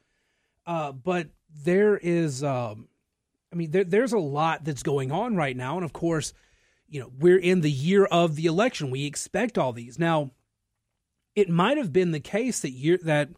Uh, 0.65 0.91
but 0.91 1.29
there 1.63 1.97
is, 1.97 2.43
um, 2.43 2.87
I 3.51 3.55
mean, 3.55 3.71
there, 3.71 3.83
there's 3.83 4.13
a 4.13 4.19
lot 4.19 4.63
that's 4.63 4.83
going 4.83 5.11
on 5.11 5.35
right 5.35 5.55
now, 5.55 5.75
and 5.75 5.85
of 5.85 5.93
course, 5.93 6.33
you 6.89 6.99
know, 6.99 7.11
we're 7.19 7.37
in 7.37 7.61
the 7.61 7.71
year 7.71 8.05
of 8.05 8.35
the 8.35 8.45
election. 8.45 8.91
We 8.91 9.05
expect 9.05 9.57
all 9.57 9.73
these 9.73 9.99
now. 9.99 10.31
It 11.35 11.49
might 11.49 11.77
have 11.77 11.93
been 11.93 12.11
the 12.11 12.19
case 12.19 12.61
that 12.61 12.71
year 12.71 12.97
that 13.03 13.29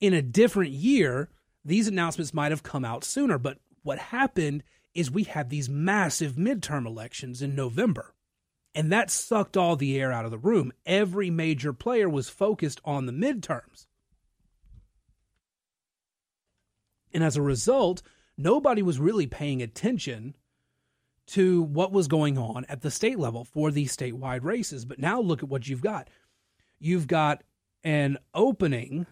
in 0.00 0.12
a 0.12 0.22
different 0.22 0.72
year 0.72 1.30
these 1.64 1.88
announcements 1.88 2.34
might 2.34 2.52
have 2.52 2.62
come 2.62 2.84
out 2.84 3.04
sooner, 3.04 3.38
but 3.38 3.58
what 3.82 3.98
happened 3.98 4.62
is 4.94 5.10
we 5.10 5.24
had 5.24 5.50
these 5.50 5.68
massive 5.68 6.32
midterm 6.32 6.86
elections 6.86 7.42
in 7.42 7.54
November. 7.54 8.14
And 8.76 8.92
that 8.92 9.10
sucked 9.10 9.56
all 9.56 9.74
the 9.74 9.98
air 9.98 10.12
out 10.12 10.26
of 10.26 10.30
the 10.30 10.36
room. 10.36 10.70
Every 10.84 11.30
major 11.30 11.72
player 11.72 12.10
was 12.10 12.28
focused 12.28 12.78
on 12.84 13.06
the 13.06 13.12
midterms. 13.12 13.86
And 17.10 17.24
as 17.24 17.38
a 17.38 17.42
result, 17.42 18.02
nobody 18.36 18.82
was 18.82 19.00
really 19.00 19.26
paying 19.26 19.62
attention 19.62 20.36
to 21.28 21.62
what 21.62 21.90
was 21.90 22.06
going 22.06 22.36
on 22.36 22.66
at 22.68 22.82
the 22.82 22.90
state 22.90 23.18
level 23.18 23.44
for 23.44 23.70
these 23.70 23.96
statewide 23.96 24.44
races. 24.44 24.84
But 24.84 24.98
now 24.98 25.22
look 25.22 25.42
at 25.42 25.48
what 25.48 25.66
you've 25.66 25.80
got. 25.80 26.10
You've 26.78 27.06
got 27.06 27.42
an 27.82 28.18
opening 28.34 29.06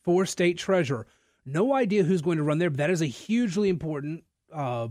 for 0.00 0.24
state 0.24 0.56
treasurer. 0.56 1.06
No 1.44 1.74
idea 1.74 2.04
who's 2.04 2.22
going 2.22 2.38
to 2.38 2.42
run 2.42 2.56
there, 2.56 2.70
but 2.70 2.78
that 2.78 2.90
is 2.90 3.02
a 3.02 3.06
hugely 3.06 3.68
important 3.68 4.24
uh, 4.50 4.88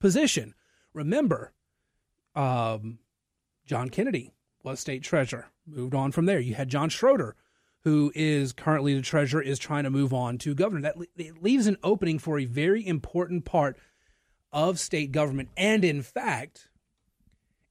position. 0.00 0.52
Remember, 0.92 1.52
um, 2.34 2.98
John 3.70 3.88
Kennedy 3.88 4.32
was 4.64 4.80
state 4.80 5.04
treasurer, 5.04 5.46
moved 5.64 5.94
on 5.94 6.10
from 6.10 6.26
there. 6.26 6.40
You 6.40 6.54
had 6.54 6.68
John 6.68 6.88
Schroeder, 6.88 7.36
who 7.84 8.10
is 8.16 8.52
currently 8.52 8.96
the 8.96 9.00
treasurer, 9.00 9.40
is 9.40 9.60
trying 9.60 9.84
to 9.84 9.90
move 9.90 10.12
on 10.12 10.38
to 10.38 10.56
governor. 10.56 10.80
That 10.80 10.96
it 11.16 11.40
leaves 11.40 11.68
an 11.68 11.76
opening 11.84 12.18
for 12.18 12.40
a 12.40 12.46
very 12.46 12.84
important 12.84 13.44
part 13.44 13.78
of 14.52 14.80
state 14.80 15.12
government. 15.12 15.50
And 15.56 15.84
in 15.84 16.02
fact, 16.02 16.68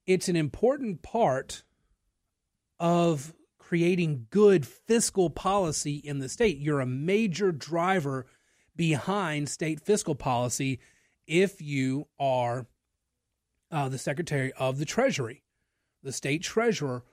it's 0.06 0.26
an 0.30 0.36
important 0.36 1.02
part 1.02 1.64
of 2.78 3.34
creating 3.58 4.28
good 4.30 4.66
fiscal 4.66 5.28
policy 5.28 5.96
in 5.96 6.18
the 6.18 6.30
state. 6.30 6.56
You're 6.56 6.80
a 6.80 6.86
major 6.86 7.52
driver 7.52 8.24
behind 8.74 9.50
state 9.50 9.82
fiscal 9.82 10.14
policy 10.14 10.80
if 11.26 11.60
you 11.60 12.06
are 12.18 12.64
uh, 13.70 13.90
the 13.90 13.98
Secretary 13.98 14.50
of 14.54 14.78
the 14.78 14.86
Treasury, 14.86 15.42
the 16.02 16.12
state 16.12 16.42
treasurer 16.42 17.04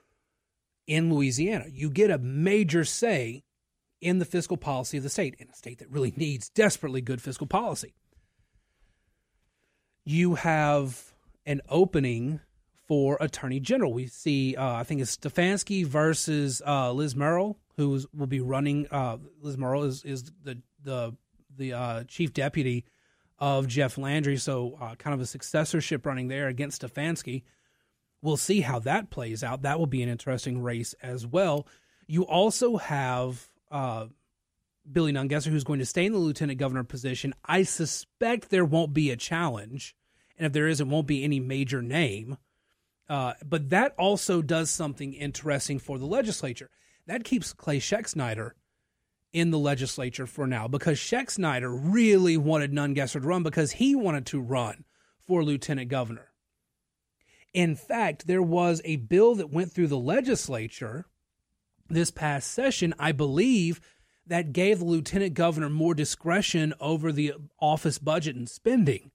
in 0.86 1.12
Louisiana. 1.12 1.66
You 1.70 1.90
get 1.90 2.10
a 2.10 2.18
major 2.18 2.84
say 2.84 3.44
in 4.00 4.18
the 4.18 4.24
fiscal 4.24 4.56
policy 4.56 4.96
of 4.96 5.02
the 5.02 5.10
state, 5.10 5.34
in 5.38 5.48
a 5.48 5.54
state 5.54 5.78
that 5.78 5.90
really 5.90 6.12
needs 6.16 6.48
desperately 6.48 7.00
good 7.00 7.20
fiscal 7.20 7.46
policy. 7.46 7.94
You 10.04 10.36
have 10.36 11.12
an 11.44 11.60
opening 11.68 12.40
for 12.86 13.18
Attorney 13.20 13.60
General. 13.60 13.92
We 13.92 14.06
see, 14.06 14.56
uh, 14.56 14.74
I 14.74 14.84
think 14.84 15.02
it's 15.02 15.16
Stefanski 15.16 15.84
versus 15.84 16.62
uh, 16.66 16.92
Liz 16.92 17.14
Murrill, 17.14 17.58
who 17.76 18.00
will 18.14 18.26
be 18.26 18.40
running. 18.40 18.86
Uh, 18.90 19.18
Liz 19.42 19.56
Murrill 19.56 19.84
is, 19.84 20.04
is 20.04 20.32
the 20.42 20.62
the 20.82 21.14
the 21.56 21.72
uh, 21.74 22.04
chief 22.04 22.32
deputy 22.32 22.86
of 23.38 23.68
Jeff 23.68 23.98
Landry, 23.98 24.36
so 24.36 24.78
uh, 24.80 24.94
kind 24.94 25.14
of 25.14 25.20
a 25.20 25.26
successorship 25.26 26.06
running 26.06 26.28
there 26.28 26.48
against 26.48 26.82
Stefanski. 26.82 27.42
We'll 28.22 28.36
see 28.36 28.60
how 28.60 28.80
that 28.80 29.10
plays 29.10 29.44
out. 29.44 29.62
That 29.62 29.78
will 29.78 29.86
be 29.86 30.02
an 30.02 30.08
interesting 30.08 30.62
race 30.62 30.94
as 31.02 31.26
well. 31.26 31.66
You 32.06 32.26
also 32.26 32.76
have 32.76 33.48
uh, 33.70 34.06
Billy 34.90 35.12
Nungesser, 35.12 35.48
who's 35.50 35.64
going 35.64 35.78
to 35.78 35.86
stay 35.86 36.06
in 36.06 36.12
the 36.12 36.18
lieutenant 36.18 36.58
governor 36.58 36.84
position. 36.84 37.34
I 37.44 37.62
suspect 37.62 38.50
there 38.50 38.64
won't 38.64 38.94
be 38.94 39.10
a 39.10 39.16
challenge, 39.16 39.94
and 40.36 40.46
if 40.46 40.52
there 40.52 40.66
is, 40.66 40.80
it 40.80 40.88
won't 40.88 41.06
be 41.06 41.22
any 41.22 41.40
major 41.40 41.82
name. 41.82 42.38
Uh, 43.08 43.34
but 43.44 43.70
that 43.70 43.94
also 43.98 44.42
does 44.42 44.70
something 44.70 45.14
interesting 45.14 45.78
for 45.78 45.98
the 45.98 46.06
legislature. 46.06 46.70
That 47.06 47.24
keeps 47.24 47.52
Clay 47.52 47.78
Schexnayder 47.78 48.50
in 49.32 49.50
the 49.50 49.58
legislature 49.58 50.26
for 50.26 50.46
now 50.46 50.68
because 50.68 50.98
Schexnayder 50.98 51.78
really 51.82 52.36
wanted 52.36 52.72
Nungesser 52.72 53.12
to 53.12 53.20
run 53.20 53.42
because 53.42 53.72
he 53.72 53.94
wanted 53.94 54.26
to 54.26 54.40
run 54.40 54.84
for 55.26 55.44
lieutenant 55.44 55.88
governor. 55.88 56.32
In 57.54 57.76
fact, 57.76 58.26
there 58.26 58.42
was 58.42 58.80
a 58.84 58.96
bill 58.96 59.34
that 59.36 59.50
went 59.50 59.72
through 59.72 59.86
the 59.88 59.98
legislature 59.98 61.06
this 61.88 62.10
past 62.10 62.52
session, 62.52 62.94
I 62.98 63.12
believe, 63.12 63.80
that 64.26 64.52
gave 64.52 64.78
the 64.78 64.84
lieutenant 64.84 65.34
governor 65.34 65.70
more 65.70 65.94
discretion 65.94 66.74
over 66.80 67.10
the 67.10 67.32
office 67.58 67.98
budget 67.98 68.36
and 68.36 68.48
spending, 68.48 69.10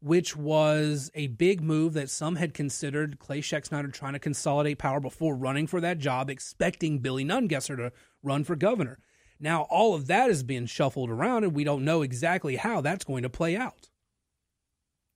which 0.00 0.36
was 0.36 1.10
a 1.14 1.28
big 1.28 1.60
move 1.60 1.92
that 1.94 2.10
some 2.10 2.36
had 2.36 2.52
considered 2.52 3.20
Clay 3.20 3.40
Schexnayder 3.40 3.92
trying 3.92 4.14
to 4.14 4.18
consolidate 4.18 4.78
power 4.78 4.98
before 4.98 5.36
running 5.36 5.68
for 5.68 5.80
that 5.80 5.98
job, 5.98 6.28
expecting 6.28 6.98
Billy 6.98 7.24
Nungesser 7.24 7.76
to 7.76 7.92
run 8.22 8.42
for 8.42 8.56
governor. 8.56 8.98
Now, 9.38 9.62
all 9.70 9.94
of 9.94 10.08
that 10.08 10.30
is 10.30 10.42
being 10.42 10.66
shuffled 10.66 11.10
around, 11.10 11.44
and 11.44 11.54
we 11.54 11.64
don't 11.64 11.84
know 11.84 12.02
exactly 12.02 12.56
how 12.56 12.80
that's 12.80 13.04
going 13.04 13.22
to 13.22 13.30
play 13.30 13.56
out. 13.56 13.89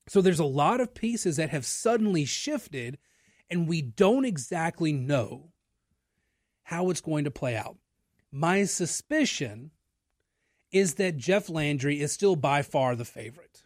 So 0.06 0.20
there's 0.20 0.38
a 0.38 0.44
lot 0.44 0.80
of 0.80 0.94
pieces 0.94 1.36
that 1.36 1.50
have 1.50 1.64
suddenly 1.64 2.24
shifted, 2.24 2.98
and 3.50 3.68
we 3.68 3.80
don't 3.82 4.24
exactly 4.24 4.92
know 4.92 5.52
how 6.64 6.90
it's 6.90 7.00
going 7.00 7.24
to 7.24 7.30
play 7.30 7.56
out. 7.56 7.76
My 8.30 8.64
suspicion 8.64 9.70
is 10.72 10.94
that 10.94 11.16
Jeff 11.16 11.48
Landry 11.48 12.00
is 12.00 12.12
still 12.12 12.36
by 12.36 12.62
far 12.62 12.96
the 12.96 13.04
favorite. 13.04 13.62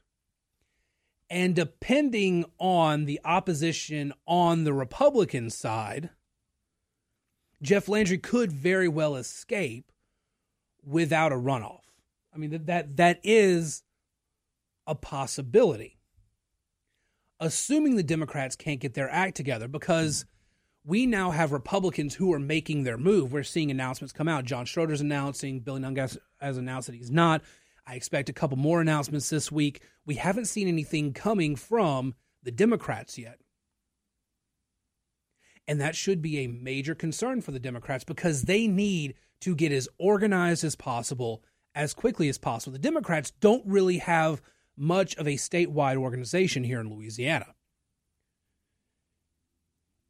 And 1.31 1.55
depending 1.55 2.45
on 2.59 3.05
the 3.05 3.21
opposition 3.25 4.13
on 4.27 4.65
the 4.65 4.73
Republican 4.73 5.51
side, 5.51 6.11
Jeff 7.63 7.89
Landry 7.89 8.19
could 8.19 8.53
very 8.53 8.89
well 8.89 9.17
escape 9.17 9.91
without 10.85 11.33
a 11.33 11.37
runoff. 11.37 11.83
I 12.33 12.39
mean 12.39 12.51
that 12.51 12.67
that, 12.67 12.97
that 12.97 13.21
is 13.23 13.83
a 14.87 14.95
possibility. 14.95 15.98
Assuming 17.41 17.97
the 17.97 18.03
Democrats 18.03 18.57
can't 18.57 18.81
get 18.81 18.95
their 18.95 19.11
act 19.11 19.37
together 19.37 19.69
because 19.69 20.25
we 20.85 21.07
now 21.07 21.31
have 21.31 21.53
Republicans 21.53 22.15
who 22.15 22.33
are 22.33 22.39
making 22.39 22.83
their 22.83 22.99
move. 22.99 23.33
We're 23.33 23.43
seeing 23.43 23.71
announcements 23.71 24.13
come 24.13 24.29
out. 24.29 24.45
John 24.45 24.65
Schroeder's 24.65 25.01
announcing, 25.01 25.61
Billy 25.61 25.81
Nungesser 25.81 26.19
has 26.41 26.57
announced 26.57 26.87
that 26.87 26.97
he's 26.97 27.11
not. 27.11 27.43
I 27.87 27.95
expect 27.95 28.29
a 28.29 28.35
couple 28.35 28.57
more 28.57 28.81
announcements 28.81 29.31
this 29.31 29.53
week. 29.53 29.83
We 30.05 30.17
haven't 30.17 30.47
seen 30.47 30.69
anything 30.69 31.13
coming 31.13 31.57
from 31.57 32.15
the 32.43 32.51
Democrats 32.51 33.19
yet. 33.19 33.39
And 35.67 35.81
that 35.81 35.95
should 35.95 36.23
be 36.23 36.39
a 36.39 36.49
major 36.49 36.95
concern 36.95 37.43
for 37.43 37.53
the 37.53 37.61
Democrats 37.61 38.05
because 38.05 38.43
they 38.43 38.67
need 38.67 39.15
to 39.43 39.55
get 39.55 39.71
as 39.71 39.89
organized 39.99 40.65
as 40.65 40.75
possible 40.75 41.43
as 41.75 41.95
quickly 41.95 42.29
as 42.29 42.39
possible. 42.39 42.73
The 42.73 42.79
Democrats 42.79 43.31
don't 43.41 43.65
really 43.67 43.99
have 43.99 44.41
much 44.79 45.17
of 45.17 45.27
a 45.27 45.35
statewide 45.35 45.97
organization 45.97 46.65
here 46.65 46.81
in 46.81 46.91
Louisiana. 46.91 47.55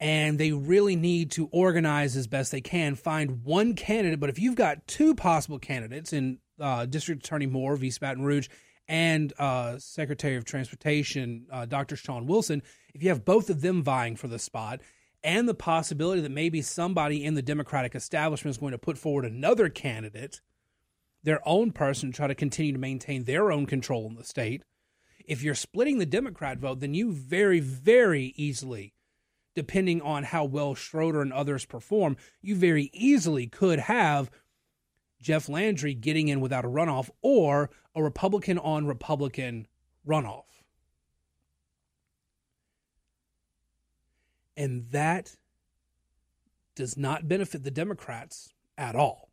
And 0.01 0.39
they 0.39 0.53
really 0.53 0.95
need 0.95 1.33
to 1.33 1.49
organize 1.51 2.17
as 2.17 2.29
best 2.29 2.53
they 2.53 2.61
can, 2.61 2.95
find 2.95 3.43
one 3.43 3.75
candidate. 3.75 4.21
But 4.21 4.31
if 4.31 4.39
you've 4.39 4.55
got 4.55 4.87
two 4.87 5.15
possible 5.15 5.59
candidates 5.59 6.13
in 6.13 6.39
uh, 6.61 6.87
District 6.87 7.25
Attorney 7.25 7.47
Moore 7.47 7.77
East 7.83 8.01
Baton 8.01 8.23
Rouge 8.23 8.49
and 8.87 9.33
uh, 9.39 9.79
Secretary 9.79 10.37
of 10.37 10.45
Transportation, 10.45 11.47
uh, 11.51 11.67
Dr. 11.67 11.97
Shawn 11.97 12.27
Wilson, 12.27 12.63
if 12.95 13.03
you 13.03 13.09
have 13.09 13.25
both 13.25 13.51
of 13.51 13.61
them 13.61 13.83
vying 13.83 14.15
for 14.15 14.29
the 14.29 14.39
spot, 14.39 14.81
and 15.25 15.49
the 15.49 15.55
possibility 15.55 16.21
that 16.21 16.31
maybe 16.31 16.63
somebody 16.63 17.25
in 17.25 17.35
the 17.35 17.43
Democratic 17.43 17.95
establishment 17.95 18.55
is 18.55 18.59
going 18.59 18.73
to 18.73 18.79
put 18.79 18.97
forward 18.97 19.25
another 19.25 19.69
candidate, 19.69 20.41
their 21.23 21.47
own 21.47 21.73
person, 21.73 22.11
to 22.11 22.17
try 22.17 22.27
to 22.27 22.35
continue 22.35 22.73
to 22.73 22.79
maintain 22.79 23.25
their 23.25 23.51
own 23.51 23.67
control 23.67 24.07
in 24.07 24.15
the 24.15 24.25
state. 24.25 24.63
If 25.25 25.43
you're 25.43 25.55
splitting 25.55 25.99
the 25.99 26.07
Democrat 26.07 26.59
vote, 26.59 26.81
then 26.81 26.95
you 26.95 27.13
very, 27.13 27.61
very 27.61 28.33
easily, 28.37 28.95
depending 29.55 30.01
on 30.01 30.25
how 30.25 30.45
well 30.45 30.75
Schroeder 30.75 31.21
and 31.21 31.33
others 31.33 31.67
perform, 31.67 32.17
you 32.41 32.55
very 32.55 32.91
easily 32.93 33.47
could 33.47 33.81
have 33.81 34.31
Jeff 35.21 35.49
Landry 35.49 35.95
getting 35.95 36.29
in 36.29 36.41
without 36.41 36.65
a 36.65 36.69
runoff 36.69 37.11
or 37.21 37.71
a 37.95 38.03
Republican 38.03 38.59
on 38.59 38.87
Republican 38.87 39.67
runoff. 40.07 40.45
And 44.57 44.91
that 44.91 45.37
does 46.75 46.97
not 46.97 47.29
benefit 47.29 47.65
the 47.65 47.71
Democrats 47.71 48.55
at 48.77 48.97
all. 48.97 49.28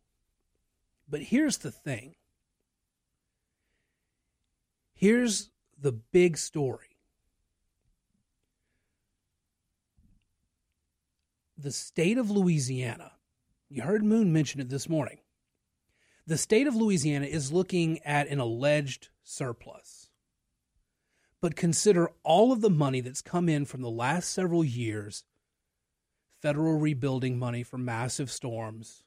But 1.08 1.22
here's 1.22 1.58
the 1.58 1.70
thing 1.70 2.16
here's 4.94 5.50
the 5.78 5.92
big 5.92 6.38
story. 6.38 6.98
The 11.58 11.72
state 11.72 12.18
of 12.18 12.30
Louisiana, 12.30 13.12
you 13.68 13.82
heard 13.82 14.04
Moon 14.04 14.32
mention 14.32 14.60
it 14.60 14.68
this 14.68 14.88
morning. 14.88 15.18
The 16.26 16.36
state 16.36 16.66
of 16.66 16.74
Louisiana 16.74 17.26
is 17.26 17.52
looking 17.52 18.00
at 18.02 18.28
an 18.28 18.40
alleged 18.40 19.08
surplus. 19.22 20.10
But 21.40 21.54
consider 21.54 22.10
all 22.24 22.52
of 22.52 22.60
the 22.60 22.70
money 22.70 23.00
that's 23.00 23.22
come 23.22 23.48
in 23.48 23.64
from 23.64 23.82
the 23.82 23.90
last 23.90 24.30
several 24.30 24.64
years 24.64 25.24
federal 26.42 26.78
rebuilding 26.78 27.38
money 27.38 27.62
for 27.62 27.78
massive 27.78 28.30
storms. 28.30 29.04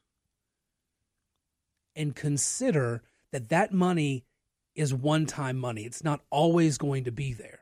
And 1.94 2.14
consider 2.14 3.02
that 3.32 3.48
that 3.48 3.72
money 3.72 4.24
is 4.74 4.94
one 4.94 5.26
time 5.26 5.58
money, 5.58 5.84
it's 5.84 6.04
not 6.04 6.20
always 6.30 6.78
going 6.78 7.04
to 7.04 7.12
be 7.12 7.32
there. 7.32 7.60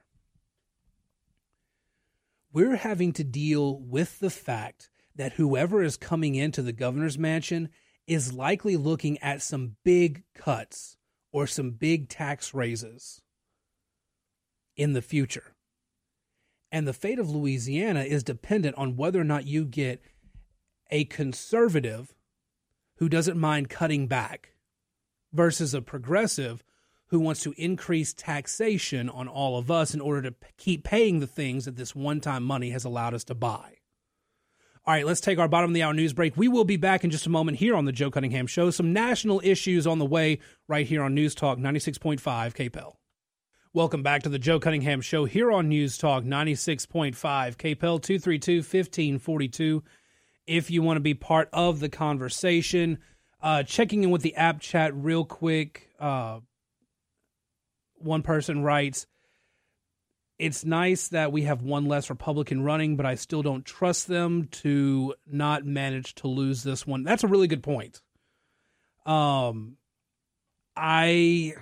We're 2.52 2.76
having 2.76 3.12
to 3.14 3.25
deal 3.25 3.78
with 3.78 4.20
the 4.20 4.30
fact 4.30 4.90
that 5.14 5.35
whoever 5.35 5.82
is 5.82 5.97
coming 5.97 6.35
into 6.35 6.62
the 6.62 6.73
governor's 6.73 7.18
mansion 7.18 7.70
is 8.06 8.32
likely 8.32 8.76
looking 8.76 9.18
at 9.18 9.42
some 9.42 9.76
big 9.85 10.23
cuts 10.35 10.97
or 11.32 11.47
some 11.47 11.73
big 11.73 12.08
tax 12.08 12.54
raises 12.54 13.20
in 14.76 14.92
the 14.92 15.02
future. 15.02 15.54
And 16.70 16.87
the 16.87 16.92
fate 16.92 17.18
of 17.18 17.30
Louisiana 17.30 18.02
is 18.02 18.23
dependent 18.23 18.76
on 18.76 18.97
whether 18.97 19.20
or 19.20 19.25
not 19.25 19.47
you 19.47 19.64
get 19.64 20.02
a 20.90 21.04
conservative 21.04 22.14
who 22.99 23.09
doesn't 23.09 23.38
mind 23.38 23.71
cutting 23.71 24.07
back 24.07 24.55
versus 25.33 25.75
a 25.75 25.83
progressive 25.83 26.62
who 27.09 27.21
wants 27.21 27.43
to 27.43 27.55
increase 27.57 28.12
taxation 28.12 29.09
on 29.09 29.28
all 29.28 29.59
of 29.59 29.71
us 29.71 29.95
in 29.95 30.00
order 30.00 30.23
to 30.23 30.35
keep 30.57 30.85
paying 30.85 31.21
the 31.21 31.26
things 31.26 31.64
that 31.64 31.76
this 31.76 31.95
one 31.95 32.21
time 32.21 32.43
money 32.43 32.71
has 32.71 32.85
allowed 32.85 33.14
us 33.14 33.25
to 33.25 33.35
buy. 33.35 33.78
All 34.85 34.95
right, 34.95 35.07
let's 35.07 35.21
take 35.21 35.38
our 35.38 35.49
bottom 35.49 35.71
of 35.71 35.75
the 35.75 35.83
hour 35.83 35.93
news 35.93 36.12
break. 36.12 36.37
We 36.37 36.49
will 36.49 36.64
be 36.64 36.76
back 36.76 37.05
in 37.05 37.11
just 37.11 37.26
a 37.26 37.31
moment 37.31 37.59
here 37.59 37.76
on 37.76 37.85
the 37.85 37.93
Joe 37.93 38.11
Cunningham 38.11 38.47
Show. 38.47 38.71
Some 38.71 38.93
national 38.93 39.40
issues 39.45 39.87
on 39.87 39.99
the 39.99 40.07
way 40.07 40.38
right 40.67 40.87
here 40.87 41.02
on 41.02 41.14
News 41.14 41.35
Talk 41.35 41.59
96.5 41.59 42.21
KPEL. 42.21 42.95
Welcome 43.75 44.02
back 44.02 44.23
to 44.23 44.31
the 44.31 44.38
Joe 44.38 44.59
Cunningham 44.59 45.02
Show 45.02 45.26
here 45.26 45.52
on 45.52 45.69
News 45.69 45.99
Talk 45.99 46.25
96.5 46.25 47.12
KPEL 47.14 48.02
232 48.02 48.57
1542. 48.59 49.82
If 50.49 50.71
you 50.71 50.82
want 50.82 50.97
to 50.97 51.02
be 51.02 51.15
part 51.15 51.50
of 51.52 51.78
the 51.78 51.91
conversation, 51.91 52.99
uh, 53.43 53.63
checking 53.63 54.02
in 54.02 54.11
with 54.11 54.23
the 54.23 54.34
app 54.34 54.61
chat 54.61 54.95
real 54.95 55.25
quick. 55.25 55.91
Uh, 56.00 56.41
one 57.97 58.23
person 58.23 58.63
writes, 58.63 59.06
it's 60.39 60.65
nice 60.65 61.08
that 61.08 61.32
we 61.32 61.43
have 61.43 61.63
one 61.63 61.87
less 61.87 62.08
Republican 62.11 62.63
running, 62.63 62.97
but 62.97 63.04
I 63.04 63.17
still 63.17 63.43
don't 63.43 63.65
trust 63.65 64.06
them 64.06 64.49
to 64.52 65.15
not 65.26 65.67
manage 65.67 66.15
to 66.17 66.28
lose 66.28 66.63
this 66.63 66.87
one. 66.87 67.02
That's 67.02 67.25
a 67.25 67.28
really 67.28 67.49
good 67.49 67.63
point. 67.63 68.00
Um, 69.04 69.76
I, 70.76 71.54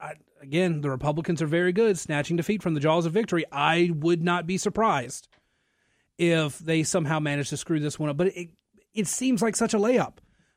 I 0.00 0.14
again, 0.40 0.80
the 0.82 0.90
Republicans 0.90 1.42
are 1.42 1.46
very 1.46 1.72
good 1.72 1.98
snatching 1.98 2.36
defeat 2.36 2.62
from 2.62 2.74
the 2.74 2.80
jaws 2.80 3.06
of 3.06 3.12
victory. 3.12 3.44
I 3.50 3.90
would 3.92 4.22
not 4.22 4.46
be 4.46 4.56
surprised 4.56 5.28
if 6.18 6.58
they 6.58 6.82
somehow 6.82 7.18
manage 7.20 7.50
to 7.50 7.56
screw 7.56 7.80
this 7.80 7.98
one 7.98 8.10
up, 8.10 8.16
but 8.16 8.28
it 8.28 8.50
it 8.94 9.06
seems 9.06 9.42
like 9.42 9.56
such 9.56 9.74
a 9.74 9.78
layup. 9.78 10.14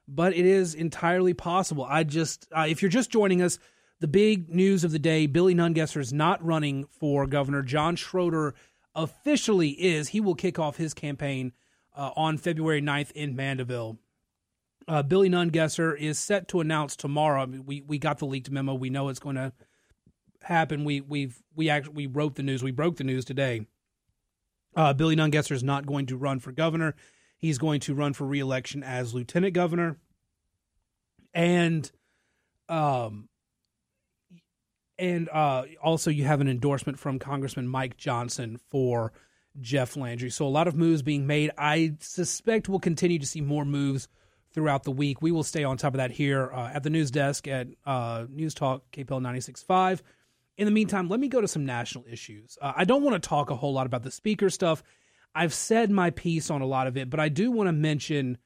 But 0.07 0.33
it 0.33 0.45
is 0.45 0.73
entirely 0.73 1.35
possible. 1.35 1.85
I 1.87 2.03
just, 2.03 2.47
uh, 2.51 2.65
if 2.67 2.81
you're 2.81 2.89
just 2.89 3.11
joining 3.11 3.43
us 3.43 3.59
the 3.99 4.07
big 4.07 4.49
news 4.49 4.83
of 4.83 4.91
the 4.91 4.99
day 4.99 5.27
Billy 5.27 5.53
Nungesser 5.53 5.99
is 5.99 6.13
not 6.13 6.43
running 6.43 6.85
for 6.99 7.27
governor. 7.27 7.61
John 7.61 7.95
Schroeder 7.95 8.55
officially 8.95 9.69
is. 9.69 10.09
He 10.09 10.21
will 10.21 10.35
kick 10.35 10.57
off 10.57 10.77
his 10.77 10.93
campaign 10.93 11.51
uh, 11.95 12.11
on 12.15 12.37
February 12.37 12.81
9th 12.81 13.11
in 13.11 13.35
Mandeville. 13.35 13.99
Uh, 14.87 15.03
Billy 15.03 15.29
Nungesser 15.29 15.97
is 15.97 16.17
set 16.17 16.47
to 16.47 16.61
announce 16.61 16.95
tomorrow. 16.95 17.45
We 17.45 17.81
we 17.81 17.99
got 17.99 18.17
the 18.17 18.25
leaked 18.25 18.49
memo. 18.49 18.73
We 18.73 18.89
know 18.89 19.09
it's 19.09 19.19
going 19.19 19.35
to 19.35 19.53
happen. 20.41 20.83
We 20.83 21.01
we've 21.01 21.43
we 21.55 21.69
actually 21.69 21.93
we 21.93 22.07
wrote 22.07 22.35
the 22.35 22.43
news. 22.43 22.63
We 22.63 22.71
broke 22.71 22.95
the 22.95 23.03
news 23.03 23.25
today. 23.25 23.67
Uh, 24.75 24.93
Billy 24.93 25.15
Nungesser 25.15 25.51
is 25.51 25.63
not 25.63 25.85
going 25.85 26.05
to 26.07 26.17
run 26.17 26.39
for 26.39 26.51
governor. 26.51 26.95
He's 27.37 27.57
going 27.57 27.79
to 27.81 27.93
run 27.93 28.13
for 28.13 28.25
reelection 28.25 28.83
as 28.83 29.13
lieutenant 29.13 29.53
governor. 29.53 29.97
And 31.33 31.89
um, 32.67 33.29
and 34.97 35.29
uh, 35.29 35.63
also 35.81 36.11
you 36.11 36.25
have 36.25 36.41
an 36.41 36.47
endorsement 36.47 36.99
from 36.99 37.17
Congressman 37.19 37.67
Mike 37.67 37.97
Johnson 37.97 38.59
for 38.69 39.13
Jeff 39.59 39.95
Landry. 39.97 40.29
So 40.29 40.45
a 40.45 40.49
lot 40.49 40.67
of 40.67 40.75
moves 40.75 41.01
being 41.01 41.25
made. 41.25 41.51
I 41.57 41.95
suspect 41.99 42.69
we'll 42.69 42.79
continue 42.79 43.19
to 43.19 43.25
see 43.25 43.41
more 43.41 43.65
moves 43.65 44.07
throughout 44.53 44.83
the 44.83 44.91
week. 44.91 45.21
We 45.21 45.31
will 45.31 45.43
stay 45.43 45.63
on 45.63 45.77
top 45.77 45.93
of 45.93 45.97
that 45.97 46.11
here 46.11 46.51
uh, 46.53 46.71
at 46.73 46.83
the 46.83 46.89
news 46.89 47.11
desk 47.11 47.47
at 47.47 47.67
uh, 47.85 48.25
News 48.29 48.53
Talk 48.53 48.83
KPEL 48.91 49.21
96.5. 49.21 50.01
In 50.59 50.65
the 50.65 50.71
meantime, 50.71 51.07
let 51.07 51.21
me 51.21 51.29
go 51.29 51.39
to 51.39 51.47
some 51.47 51.65
national 51.65 52.03
issues. 52.11 52.57
Uh, 52.61 52.73
I 52.75 52.83
don't 52.83 53.01
want 53.01 53.13
to 53.13 53.25
talk 53.25 53.49
a 53.49 53.55
whole 53.55 53.71
lot 53.71 53.85
about 53.85 54.03
the 54.03 54.11
speaker 54.11 54.49
stuff. 54.49 54.83
I've 55.33 55.53
said 55.53 55.89
my 55.89 56.09
piece 56.09 56.49
on 56.51 56.61
a 56.61 56.65
lot 56.65 56.85
of 56.85 56.97
it, 56.97 57.09
but 57.09 57.17
I 57.17 57.29
do 57.29 57.49
want 57.49 57.69
to 57.69 57.71
mention 57.71 58.37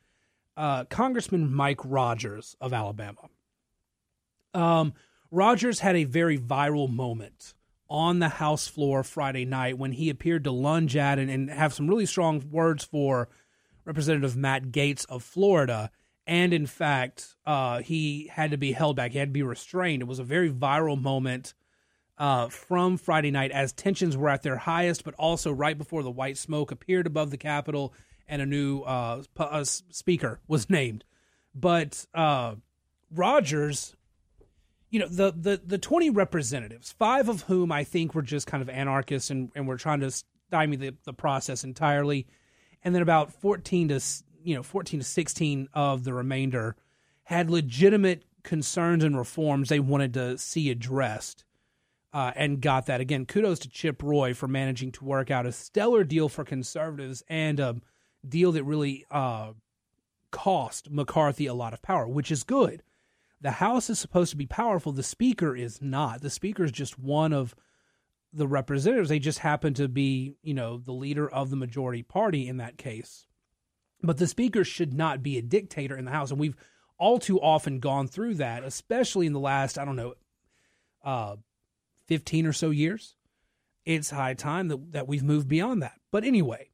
uh, 0.56 0.84
Congressman 0.86 1.52
Mike 1.52 1.80
Rogers 1.84 2.56
of 2.62 2.72
Alabama. 2.72 3.22
Um, 4.54 4.94
Rogers 5.32 5.80
had 5.80 5.96
a 5.96 6.04
very 6.04 6.38
viral 6.38 6.88
moment 6.88 7.56
on 7.90 8.20
the 8.20 8.30
House 8.30 8.68
floor 8.68 9.02
Friday 9.04 9.46
night 9.46 9.80
when 9.80 9.94
he 9.94 10.12
appeared 10.12 10.44
to 10.44 10.52
lunge 10.52 10.96
at 10.96 11.18
and, 11.18 11.32
and 11.32 11.50
have 11.50 11.74
some 11.74 11.88
really 11.88 12.06
strong 12.06 12.44
words 12.52 12.84
for 12.84 13.28
Representative 13.86 14.38
Matt 14.38 14.66
Gaetz 14.66 15.04
of 15.10 15.24
Florida. 15.24 15.90
And 16.28 16.54
in 16.54 16.68
fact, 16.68 17.34
uh, 17.48 17.80
he 17.80 18.30
had 18.32 18.52
to 18.52 18.58
be 18.58 18.74
held 18.74 18.98
back. 18.98 19.14
He 19.14 19.18
had 19.18 19.30
to 19.30 19.34
be 19.34 19.42
restrained. 19.42 20.04
It 20.04 20.08
was 20.08 20.20
a 20.20 20.24
very 20.24 20.52
viral 20.52 21.02
moment 21.02 21.56
uh, 22.24 22.48
from 22.48 22.96
Friday 22.96 23.32
night 23.32 23.52
as 23.52 23.74
tensions 23.74 24.16
were 24.16 24.30
at 24.30 24.44
their 24.44 24.56
highest, 24.56 25.04
but 25.04 25.14
also 25.16 25.52
right 25.52 25.78
before 25.78 26.04
the 26.04 26.10
white 26.10 26.38
smoke 26.38 26.72
appeared 26.72 27.06
above 27.06 27.32
the 27.32 27.38
Capitol 27.38 27.94
and 28.30 28.42
a 28.42 28.46
new 28.46 28.80
uh, 28.84 29.22
speaker 29.66 30.40
was 30.48 30.70
named. 30.70 31.04
But 31.54 32.06
uh, 32.14 32.56
Rogers 33.14 33.94
you 34.90 35.00
know 35.00 35.08
the 35.08 35.34
the 35.36 35.60
the 35.66 35.78
20 35.80 36.12
representatives 36.12 36.92
five 36.92 37.28
of 37.28 37.42
whom 37.42 37.72
i 37.72 37.84
think 37.84 38.14
were 38.14 38.22
just 38.22 38.46
kind 38.46 38.62
of 38.62 38.70
anarchists 38.70 39.32
and, 39.32 39.52
and 39.56 39.68
were 39.68 39.76
trying 39.76 40.00
to 40.02 40.12
stymie 40.12 40.76
the, 40.76 40.94
the 41.06 41.14
process 41.14 41.64
entirely 41.64 42.28
and 42.84 42.94
then 42.94 43.02
about 43.02 43.34
14 43.34 43.88
to 43.88 44.00
you 44.44 44.54
know 44.54 44.62
14 44.62 45.00
to 45.00 45.04
16 45.04 45.68
of 45.74 46.04
the 46.04 46.14
remainder 46.14 46.76
had 47.24 47.50
legitimate 47.50 48.24
concerns 48.44 49.04
and 49.04 49.18
reforms 49.18 49.70
they 49.70 49.80
wanted 49.80 50.14
to 50.14 50.38
see 50.38 50.70
addressed 50.70 51.44
uh, 52.14 52.32
and 52.36 52.62
got 52.62 52.86
that 52.86 53.02
again 53.02 53.26
kudos 53.26 53.60
to 53.60 53.70
chip 53.70 54.02
roy 54.02 54.34
for 54.34 54.48
managing 54.48 54.92
to 54.92 55.04
work 55.04 55.32
out 55.32 55.46
a 55.46 55.52
stellar 55.52 56.04
deal 56.04 56.30
for 56.30 56.44
conservatives 56.44 57.24
and 57.28 57.60
a 57.60 57.76
deal 58.28 58.52
that 58.52 58.64
really 58.64 59.06
uh, 59.12 59.52
cost 60.32 60.90
mccarthy 60.90 61.46
a 61.46 61.54
lot 61.54 61.74
of 61.74 61.82
power 61.82 62.08
which 62.08 62.32
is 62.32 62.44
good 62.44 62.84
the 63.44 63.52
House 63.52 63.90
is 63.90 64.00
supposed 64.00 64.32
to 64.32 64.38
be 64.38 64.46
powerful. 64.46 64.94
The 64.94 65.04
Speaker 65.04 65.54
is 65.54 65.82
not. 65.82 66.22
The 66.22 66.30
Speaker 66.30 66.64
is 66.64 66.72
just 66.72 66.98
one 66.98 67.34
of 67.34 67.54
the 68.32 68.48
representatives. 68.48 69.10
They 69.10 69.20
just 69.20 69.40
happen 69.40 69.74
to 69.74 69.90
be, 69.90 70.38
you 70.42 70.54
know, 70.54 70.78
the 70.78 70.94
leader 70.94 71.30
of 71.30 71.50
the 71.50 71.58
majority 71.58 72.04
party 72.04 72.48
in 72.48 72.58
that 72.58 72.78
case. 72.78 73.28
But 74.02 74.18
the 74.18 74.28
Speaker 74.28 74.64
should 74.64 74.94
not 74.94 75.22
be 75.22 75.38
a 75.38 75.42
dictator 75.42 75.98
in 75.98 76.06
the 76.06 76.12
House. 76.12 76.32
And 76.32 76.40
we've 76.40 76.56
all 76.98 77.20
too 77.20 77.40
often 77.42 77.82
gone 77.82 78.08
through 78.08 78.36
that, 78.36 78.64
especially 78.64 79.28
in 79.28 79.34
the 79.34 79.42
last, 79.42 79.78
I 79.78 79.84
don't 79.84 79.98
know, 79.98 80.14
uh, 81.04 81.36
15 82.14 82.46
or 82.46 82.54
so 82.54 82.70
years. 82.70 83.16
It's 83.88 84.12
high 84.12 84.36
time 84.36 84.68
that, 84.68 84.92
that 84.92 85.08
we've 85.08 85.24
moved 85.24 85.48
beyond 85.48 85.82
that. 85.82 86.00
But 86.12 86.24
anyway, 86.24 86.70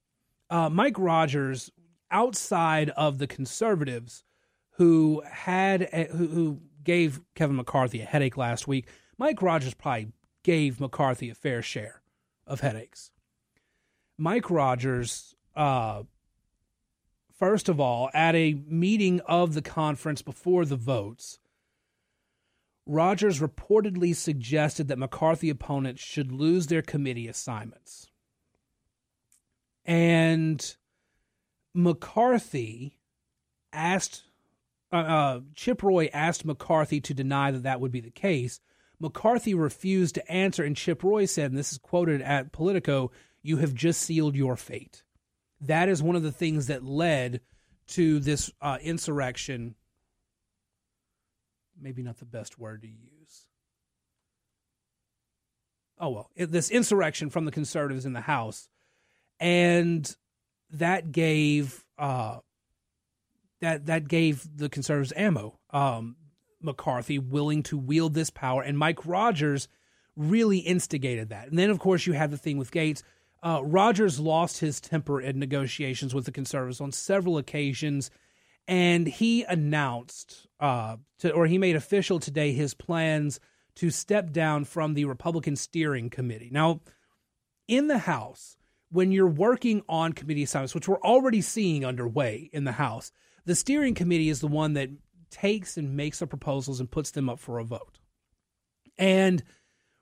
uh, 0.49 0.69
Mike 0.69 0.99
Rogers, 0.99 1.71
outside 2.11 2.89
of 2.89 3.19
the 3.19 3.25
conservatives 3.25 4.25
who 4.71 5.23
had 5.25 5.83
a, 5.93 6.09
who, 6.11 6.27
who 6.27 6.59
gave 6.83 7.21
Kevin 7.35 7.55
McCarthy 7.55 8.01
a 8.01 8.05
headache 8.05 8.35
last 8.35 8.67
week, 8.67 8.87
Mike 9.17 9.41
Rogers 9.41 9.73
probably 9.73 10.11
gave 10.43 10.81
McCarthy 10.81 11.29
a 11.29 11.35
fair 11.35 11.61
share 11.61 12.01
of 12.45 12.59
headaches. 12.59 13.11
Mike 14.17 14.49
Rogers, 14.49 15.35
uh, 15.55 16.03
first 17.37 17.69
of 17.69 17.79
all, 17.79 18.09
at 18.13 18.35
a 18.35 18.57
meeting 18.67 19.21
of 19.21 19.53
the 19.53 19.61
conference 19.61 20.21
before 20.21 20.65
the 20.65 20.75
votes, 20.75 21.39
Rogers 22.89 23.39
reportedly 23.39 24.15
suggested 24.15 24.87
that 24.87 24.97
McCarthy 24.97 25.51
opponents 25.51 26.01
should 26.01 26.31
lose 26.31 26.65
their 26.67 26.81
committee 26.81 27.27
assignments. 27.27 28.09
And 29.85 30.75
McCarthy 31.75 32.97
asked, 33.71 34.23
uh, 34.91 34.95
uh, 34.95 35.39
Chip 35.53 35.83
Roy 35.83 36.09
asked 36.11 36.45
McCarthy 36.45 36.99
to 37.01 37.13
deny 37.13 37.51
that 37.51 37.61
that 37.61 37.79
would 37.79 37.91
be 37.91 38.01
the 38.01 38.09
case. 38.09 38.59
McCarthy 38.99 39.53
refused 39.53 40.15
to 40.15 40.31
answer, 40.31 40.63
and 40.63 40.75
Chip 40.75 41.03
Roy 41.03 41.25
said, 41.25 41.51
and 41.51 41.59
this 41.59 41.71
is 41.71 41.77
quoted 41.77 42.23
at 42.23 42.51
Politico, 42.51 43.11
you 43.43 43.57
have 43.57 43.75
just 43.75 44.01
sealed 44.01 44.35
your 44.35 44.55
fate. 44.55 45.03
That 45.61 45.89
is 45.89 46.01
one 46.01 46.15
of 46.15 46.23
the 46.23 46.31
things 46.31 46.65
that 46.67 46.83
led 46.83 47.41
to 47.89 48.19
this 48.19 48.51
uh, 48.59 48.79
insurrection. 48.81 49.75
Maybe 51.81 52.03
not 52.03 52.17
the 52.17 52.25
best 52.25 52.59
word 52.59 52.81
to 52.81 52.87
use. 52.87 53.45
Oh, 55.99 56.09
well, 56.09 56.29
this 56.35 56.71
insurrection 56.71 57.29
from 57.29 57.45
the 57.45 57.51
conservatives 57.51 58.05
in 58.05 58.13
the 58.13 58.21
House. 58.21 58.69
And 59.39 60.15
that 60.71 61.11
gave 61.11 61.83
uh, 61.97 62.39
that 63.61 63.85
that 63.87 64.07
gave 64.07 64.47
the 64.55 64.69
conservatives 64.69 65.13
ammo. 65.15 65.59
Um, 65.71 66.15
McCarthy 66.61 67.19
willing 67.19 67.63
to 67.63 67.77
wield 67.77 68.13
this 68.13 68.29
power, 68.29 68.61
and 68.61 68.77
Mike 68.77 69.05
Rogers 69.05 69.67
really 70.15 70.57
instigated 70.59 71.29
that. 71.29 71.47
And 71.47 71.57
then, 71.57 71.69
of 71.69 71.79
course, 71.79 72.05
you 72.05 72.13
had 72.13 72.31
the 72.31 72.37
thing 72.37 72.57
with 72.57 72.71
Gaetz. 72.71 73.01
Uh, 73.41 73.61
Rogers 73.63 74.19
lost 74.19 74.59
his 74.59 74.81
temper 74.81 75.21
in 75.21 75.39
negotiations 75.39 76.13
with 76.13 76.25
the 76.25 76.31
conservatives 76.31 76.81
on 76.81 76.91
several 76.91 77.37
occasions, 77.37 78.11
and 78.69 79.07
he 79.07 79.41
announced, 79.43 80.47
uh, 80.59 80.97
to, 81.17 81.31
or 81.31 81.47
he 81.47 81.57
made 81.57 81.75
official 81.75 82.19
today, 82.19 82.53
his 82.53 82.75
plans 82.75 83.39
to 83.75 83.89
step 83.89 84.31
down 84.31 84.63
from 84.63 84.93
the 84.93 85.05
Republican 85.05 85.55
Steering 85.55 86.11
Committee. 86.11 86.49
Now, 86.51 86.81
in 87.67 87.87
the 87.87 87.97
House, 87.97 88.57
when 88.91 89.11
you're 89.11 89.27
working 89.27 89.81
on 89.89 90.13
committee 90.13 90.43
assignments, 90.43 90.75
which 90.75 90.87
we're 90.87 91.01
already 91.01 91.41
seeing 91.41 91.83
underway 91.83 92.47
in 92.53 92.63
the 92.63 92.73
House, 92.73 93.11
the 93.43 93.55
steering 93.55 93.95
committee 93.95 94.29
is 94.29 94.39
the 94.39 94.47
one 94.47 94.73
that 94.73 94.89
takes 95.31 95.75
and 95.75 95.97
makes 95.97 96.19
the 96.19 96.27
proposals 96.27 96.79
and 96.79 96.91
puts 96.91 97.09
them 97.09 97.27
up 97.27 97.39
for 97.39 97.57
a 97.57 97.63
vote. 97.63 97.99
And 98.99 99.43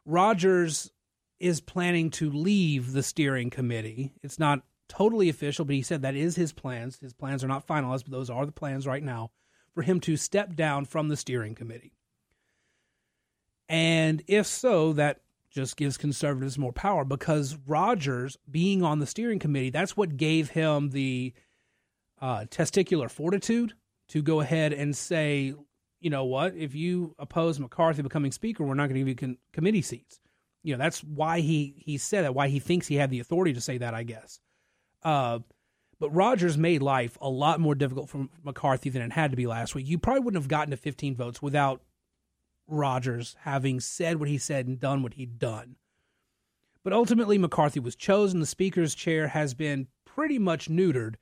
Rogers 0.05 0.91
is 1.39 1.61
planning 1.61 2.09
to 2.09 2.29
leave 2.29 2.91
the 2.91 3.03
steering 3.03 3.49
committee. 3.49 4.13
It's 4.23 4.39
not 4.39 4.63
totally 4.89 5.29
official, 5.29 5.65
but 5.65 5.75
he 5.75 5.81
said 5.81 6.01
that 6.01 6.15
is 6.15 6.35
his 6.35 6.53
plans. 6.53 6.99
His 6.99 7.13
plans 7.13 7.43
are 7.43 7.47
not 7.47 7.67
finalized, 7.67 8.03
but 8.03 8.11
those 8.11 8.29
are 8.29 8.45
the 8.45 8.51
plans 8.51 8.87
right 8.87 9.03
now 9.03 9.31
for 9.73 9.81
him 9.83 9.99
to 10.01 10.17
step 10.17 10.55
down 10.55 10.85
from 10.85 11.07
the 11.07 11.17
steering 11.17 11.55
committee. 11.55 11.93
And 13.69 14.23
if 14.27 14.47
so, 14.47 14.93
that 14.93 15.21
just 15.49 15.77
gives 15.77 15.97
conservatives 15.97 16.57
more 16.57 16.73
power 16.73 17.03
because 17.03 17.57
Rogers 17.67 18.37
being 18.49 18.83
on 18.83 18.99
the 18.99 19.05
steering 19.05 19.39
committee, 19.39 19.69
that's 19.69 19.97
what 19.97 20.17
gave 20.17 20.51
him 20.51 20.89
the 20.89 21.33
uh, 22.21 22.45
testicular 22.49 23.09
fortitude 23.09 23.73
to 24.09 24.21
go 24.21 24.39
ahead 24.39 24.73
and 24.73 24.95
say, 24.95 25.53
you 25.99 26.09
know 26.09 26.25
what, 26.25 26.55
if 26.55 26.75
you 26.75 27.15
oppose 27.19 27.59
McCarthy 27.59 28.01
becoming 28.01 28.31
speaker, 28.31 28.63
we're 28.63 28.75
not 28.75 28.87
going 28.87 28.95
to 28.95 28.99
give 29.01 29.07
you 29.07 29.15
con- 29.15 29.37
committee 29.51 29.81
seats. 29.81 30.19
You 30.63 30.73
know, 30.73 30.83
that's 30.83 31.03
why 31.03 31.39
he, 31.39 31.75
he 31.77 31.97
said 31.97 32.23
that, 32.23 32.35
why 32.35 32.47
he 32.49 32.59
thinks 32.59 32.87
he 32.87 32.95
had 32.95 33.09
the 33.09 33.19
authority 33.19 33.53
to 33.53 33.61
say 33.61 33.77
that, 33.79 33.93
I 33.93 34.03
guess. 34.03 34.39
Uh, 35.03 35.39
but 35.99 36.13
Rogers 36.13 36.57
made 36.57 36.81
life 36.81 37.17
a 37.21 37.29
lot 37.29 37.59
more 37.59 37.75
difficult 37.75 38.09
for 38.09 38.27
McCarthy 38.43 38.89
than 38.89 39.01
it 39.01 39.13
had 39.13 39.31
to 39.31 39.37
be 39.37 39.47
last 39.47 39.73
week. 39.73 39.87
You 39.87 39.97
probably 39.97 40.21
wouldn't 40.21 40.41
have 40.41 40.49
gotten 40.49 40.71
to 40.71 40.77
15 40.77 41.15
votes 41.15 41.41
without 41.41 41.81
Rogers 42.67 43.35
having 43.41 43.79
said 43.79 44.19
what 44.19 44.29
he 44.29 44.37
said 44.37 44.67
and 44.67 44.79
done 44.79 45.01
what 45.01 45.15
he'd 45.15 45.39
done. 45.39 45.77
But 46.83 46.93
ultimately, 46.93 47.37
McCarthy 47.37 47.79
was 47.79 47.95
chosen. 47.95 48.39
The 48.39 48.45
Speaker's 48.45 48.95
chair 48.95 49.29
has 49.29 49.53
been 49.53 49.87
pretty 50.05 50.39
much 50.39 50.69
neutered 50.69 51.15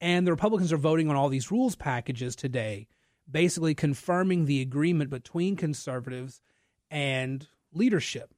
and 0.00 0.26
the 0.26 0.32
Republicans 0.32 0.72
are 0.72 0.78
voting 0.78 1.08
on 1.08 1.16
all 1.16 1.28
these 1.28 1.50
rules 1.50 1.74
packages 1.74 2.36
today, 2.36 2.86
basically 3.30 3.74
confirming 3.74 4.44
the 4.44 4.60
agreement 4.60 5.10
between 5.10 5.56
conservatives 5.56 6.40
and 6.90 7.48
leadership. 7.72 8.34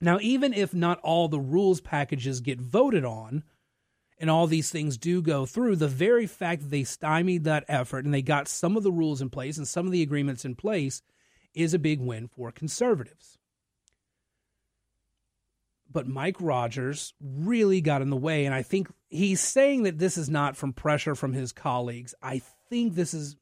Now, 0.00 0.18
even 0.20 0.52
if 0.52 0.74
not 0.74 1.00
all 1.00 1.28
the 1.28 1.40
rules 1.40 1.80
packages 1.80 2.40
get 2.40 2.60
voted 2.60 3.04
on, 3.04 3.42
and 4.18 4.30
all 4.30 4.46
these 4.46 4.70
things 4.70 4.96
do 4.96 5.20
go 5.20 5.46
through, 5.46 5.76
the 5.76 5.88
very 5.88 6.26
fact 6.26 6.62
that 6.62 6.70
they 6.70 6.84
stymied 6.84 7.44
that 7.44 7.64
effort 7.68 8.04
and 8.04 8.14
they 8.14 8.22
got 8.22 8.48
some 8.48 8.76
of 8.76 8.82
the 8.82 8.92
rules 8.92 9.20
in 9.20 9.30
place 9.30 9.58
and 9.58 9.68
some 9.68 9.86
of 9.86 9.92
the 9.92 10.02
agreements 10.02 10.44
in 10.44 10.54
place 10.54 11.02
is 11.54 11.74
a 11.74 11.78
big 11.78 12.00
win 12.00 12.28
for 12.28 12.50
conservatives 12.50 13.38
but 15.96 16.06
Mike 16.06 16.36
Rogers 16.40 17.14
really 17.20 17.80
got 17.80 18.02
in 18.02 18.10
the 18.10 18.16
way. 18.16 18.44
And 18.44 18.54
I 18.54 18.60
think 18.60 18.88
he's 19.08 19.40
saying 19.40 19.84
that 19.84 19.98
this 19.98 20.18
is 20.18 20.28
not 20.28 20.54
from 20.54 20.74
pressure 20.74 21.14
from 21.14 21.32
his 21.32 21.52
colleagues. 21.52 22.14
I 22.22 22.42
think 22.68 22.94
this 22.94 23.14
is 23.14 23.36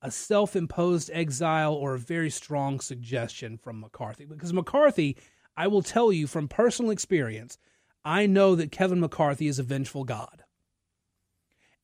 a 0.00 0.10
self 0.10 0.56
imposed 0.56 1.10
exile 1.12 1.74
or 1.74 1.94
a 1.94 1.98
very 1.98 2.30
strong 2.30 2.80
suggestion 2.80 3.58
from 3.58 3.80
McCarthy. 3.80 4.24
Because 4.24 4.54
McCarthy, 4.54 5.18
I 5.58 5.66
will 5.66 5.82
tell 5.82 6.10
you 6.10 6.26
from 6.26 6.48
personal 6.48 6.90
experience, 6.90 7.58
I 8.04 8.26
know 8.26 8.54
that 8.54 8.72
Kevin 8.72 9.00
McCarthy 9.00 9.46
is 9.46 9.58
a 9.58 9.62
vengeful 9.62 10.04
God. 10.04 10.44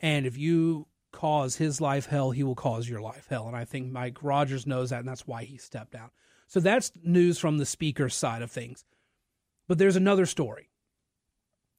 And 0.00 0.26
if 0.26 0.36
you 0.36 0.86
cause 1.12 1.56
his 1.56 1.80
life 1.80 2.06
hell, 2.06 2.30
he 2.30 2.42
will 2.42 2.54
cause 2.54 2.88
your 2.88 3.00
life 3.00 3.26
hell. 3.28 3.46
And 3.46 3.56
I 3.56 3.64
think 3.64 3.90
Mike 3.90 4.22
Rogers 4.22 4.66
knows 4.66 4.90
that, 4.90 5.00
and 5.00 5.08
that's 5.08 5.26
why 5.26 5.44
he 5.44 5.56
stepped 5.56 5.92
down. 5.92 6.10
So 6.46 6.60
that's 6.60 6.92
news 7.02 7.38
from 7.38 7.58
the 7.58 7.66
speaker's 7.66 8.14
side 8.14 8.42
of 8.42 8.50
things. 8.50 8.84
But 9.66 9.78
there's 9.78 9.96
another 9.96 10.26
story. 10.26 10.70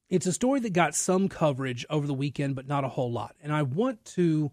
It's 0.10 0.26
a 0.26 0.34
story 0.34 0.60
that 0.62 0.73
got 0.73 0.95
some 0.95 1.30
coverage 1.30 1.86
over 1.89 2.08
the 2.08 2.13
weekend, 2.13 2.56
but 2.56 2.67
not 2.67 2.84
a 2.84 2.89
whole 2.89 3.12
lot. 3.12 3.36
And 3.41 3.54
I 3.54 3.62
want 3.62 4.04
to 4.06 4.52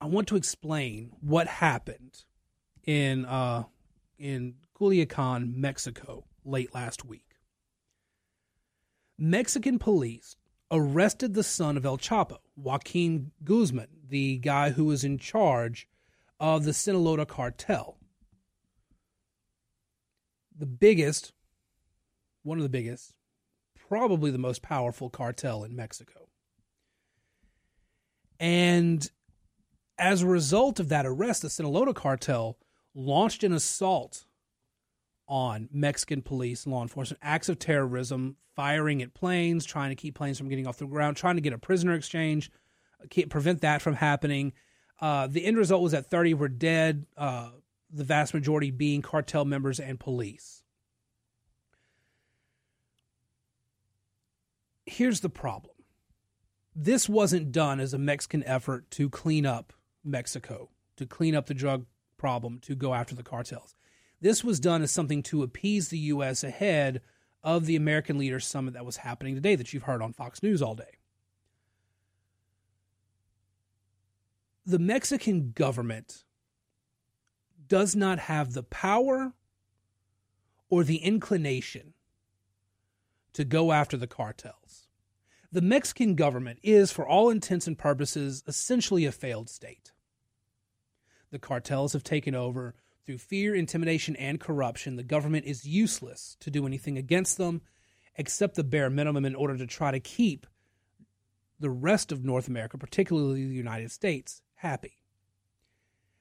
I 0.00 0.06
want 0.06 0.28
to 0.28 0.36
explain 0.36 1.10
what 1.20 1.46
happened 1.46 2.24
in 2.84 3.24
uh, 3.24 3.64
in 4.18 4.54
Culiacan, 4.78 5.54
Mexico, 5.54 6.24
late 6.44 6.74
last 6.74 7.04
week. 7.04 7.27
Mexican 9.18 9.78
police 9.78 10.36
arrested 10.70 11.34
the 11.34 11.42
son 11.42 11.76
of 11.76 11.84
El 11.84 11.98
Chapo, 11.98 12.38
Joaquin 12.56 13.32
Guzman, 13.42 13.88
the 14.08 14.38
guy 14.38 14.70
who 14.70 14.84
was 14.84 15.02
in 15.04 15.18
charge 15.18 15.88
of 16.38 16.64
the 16.64 16.72
Sinaloa 16.72 17.26
cartel. 17.26 17.98
The 20.56 20.66
biggest 20.66 21.32
one 22.42 22.58
of 22.58 22.62
the 22.62 22.68
biggest, 22.68 23.12
probably 23.88 24.30
the 24.30 24.38
most 24.38 24.62
powerful 24.62 25.10
cartel 25.10 25.64
in 25.64 25.76
Mexico. 25.76 26.28
And 28.40 29.08
as 29.98 30.22
a 30.22 30.26
result 30.26 30.80
of 30.80 30.88
that 30.88 31.06
arrest, 31.06 31.42
the 31.42 31.50
Sinaloa 31.50 31.92
cartel 31.92 32.58
launched 32.94 33.44
an 33.44 33.52
assault 33.52 34.24
on 35.28 35.68
Mexican 35.72 36.22
police 36.22 36.64
and 36.64 36.74
law 36.74 36.82
enforcement, 36.82 37.20
acts 37.22 37.48
of 37.48 37.58
terrorism, 37.58 38.36
firing 38.56 39.02
at 39.02 39.14
planes, 39.14 39.64
trying 39.64 39.90
to 39.90 39.96
keep 39.96 40.14
planes 40.14 40.38
from 40.38 40.48
getting 40.48 40.66
off 40.66 40.78
the 40.78 40.86
ground, 40.86 41.16
trying 41.16 41.36
to 41.36 41.42
get 41.42 41.52
a 41.52 41.58
prisoner 41.58 41.94
exchange, 41.94 42.50
prevent 43.28 43.60
that 43.60 43.82
from 43.82 43.94
happening. 43.94 44.52
Uh, 45.00 45.26
the 45.26 45.44
end 45.44 45.56
result 45.56 45.82
was 45.82 45.92
that 45.92 46.10
30 46.10 46.34
were 46.34 46.48
dead, 46.48 47.06
uh, 47.16 47.50
the 47.90 48.04
vast 48.04 48.34
majority 48.34 48.70
being 48.70 49.02
cartel 49.02 49.44
members 49.44 49.78
and 49.78 50.00
police. 50.00 50.62
here's 54.88 55.20
the 55.20 55.30
problem 55.30 55.74
this 56.74 57.08
wasn't 57.08 57.50
done 57.50 57.80
as 57.80 57.92
a 57.92 57.98
Mexican 57.98 58.44
effort 58.44 58.88
to 58.92 59.10
clean 59.10 59.44
up 59.44 59.72
Mexico, 60.04 60.70
to 60.96 61.06
clean 61.06 61.34
up 61.34 61.46
the 61.46 61.54
drug 61.54 61.86
problem, 62.16 62.60
to 62.60 62.76
go 62.76 62.94
after 62.94 63.16
the 63.16 63.22
cartels. 63.24 63.74
This 64.20 64.42
was 64.42 64.60
done 64.60 64.82
as 64.82 64.90
something 64.90 65.22
to 65.24 65.42
appease 65.42 65.88
the 65.88 65.98
U.S. 65.98 66.42
ahead 66.42 67.00
of 67.42 67.66
the 67.66 67.76
American 67.76 68.18
Leaders 68.18 68.46
Summit 68.46 68.74
that 68.74 68.84
was 68.84 68.98
happening 68.98 69.34
today 69.34 69.54
that 69.54 69.72
you've 69.72 69.84
heard 69.84 70.02
on 70.02 70.12
Fox 70.12 70.42
News 70.42 70.60
all 70.60 70.74
day. 70.74 70.98
The 74.66 74.78
Mexican 74.78 75.52
government 75.52 76.24
does 77.68 77.94
not 77.94 78.18
have 78.18 78.52
the 78.52 78.62
power 78.62 79.32
or 80.68 80.84
the 80.84 80.96
inclination 80.96 81.94
to 83.32 83.44
go 83.44 83.72
after 83.72 83.96
the 83.96 84.06
cartels. 84.06 84.88
The 85.50 85.62
Mexican 85.62 86.14
government 86.14 86.58
is, 86.62 86.92
for 86.92 87.08
all 87.08 87.30
intents 87.30 87.66
and 87.66 87.78
purposes, 87.78 88.42
essentially 88.46 89.06
a 89.06 89.12
failed 89.12 89.48
state. 89.48 89.92
The 91.30 91.38
cartels 91.38 91.94
have 91.94 92.02
taken 92.02 92.34
over. 92.34 92.74
Through 93.08 93.16
fear, 93.16 93.54
intimidation, 93.54 94.16
and 94.16 94.38
corruption, 94.38 94.96
the 94.96 95.02
government 95.02 95.46
is 95.46 95.64
useless 95.64 96.36
to 96.40 96.50
do 96.50 96.66
anything 96.66 96.98
against 96.98 97.38
them 97.38 97.62
except 98.16 98.54
the 98.54 98.62
bare 98.62 98.90
minimum 98.90 99.24
in 99.24 99.34
order 99.34 99.56
to 99.56 99.66
try 99.66 99.90
to 99.90 99.98
keep 99.98 100.46
the 101.58 101.70
rest 101.70 102.12
of 102.12 102.22
North 102.22 102.48
America, 102.48 102.76
particularly 102.76 103.46
the 103.46 103.54
United 103.54 103.90
States, 103.92 104.42
happy. 104.56 104.98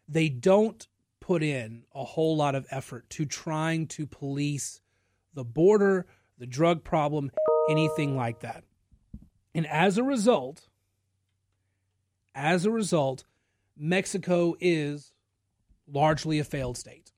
They 0.07 0.29
don't 0.29 0.87
put 1.19 1.43
in 1.43 1.83
a 1.93 2.05
whole 2.05 2.37
lot 2.37 2.55
of 2.55 2.65
effort 2.71 3.09
to 3.09 3.25
trying 3.25 3.87
to 3.87 4.07
police 4.07 4.79
the 5.33 5.43
border, 5.43 6.07
the 6.37 6.47
drug 6.47 6.85
problem, 6.85 7.31
anything 7.69 8.15
like 8.15 8.39
that. 8.39 8.63
And 9.53 9.67
as 9.67 9.97
a 9.97 10.03
result, 10.03 10.69
as 12.33 12.65
a 12.65 12.71
result, 12.71 13.25
Mexico 13.75 14.55
is 14.61 15.11
largely 15.91 16.39
a 16.39 16.43
failed 16.43 16.77
state. 16.77 17.11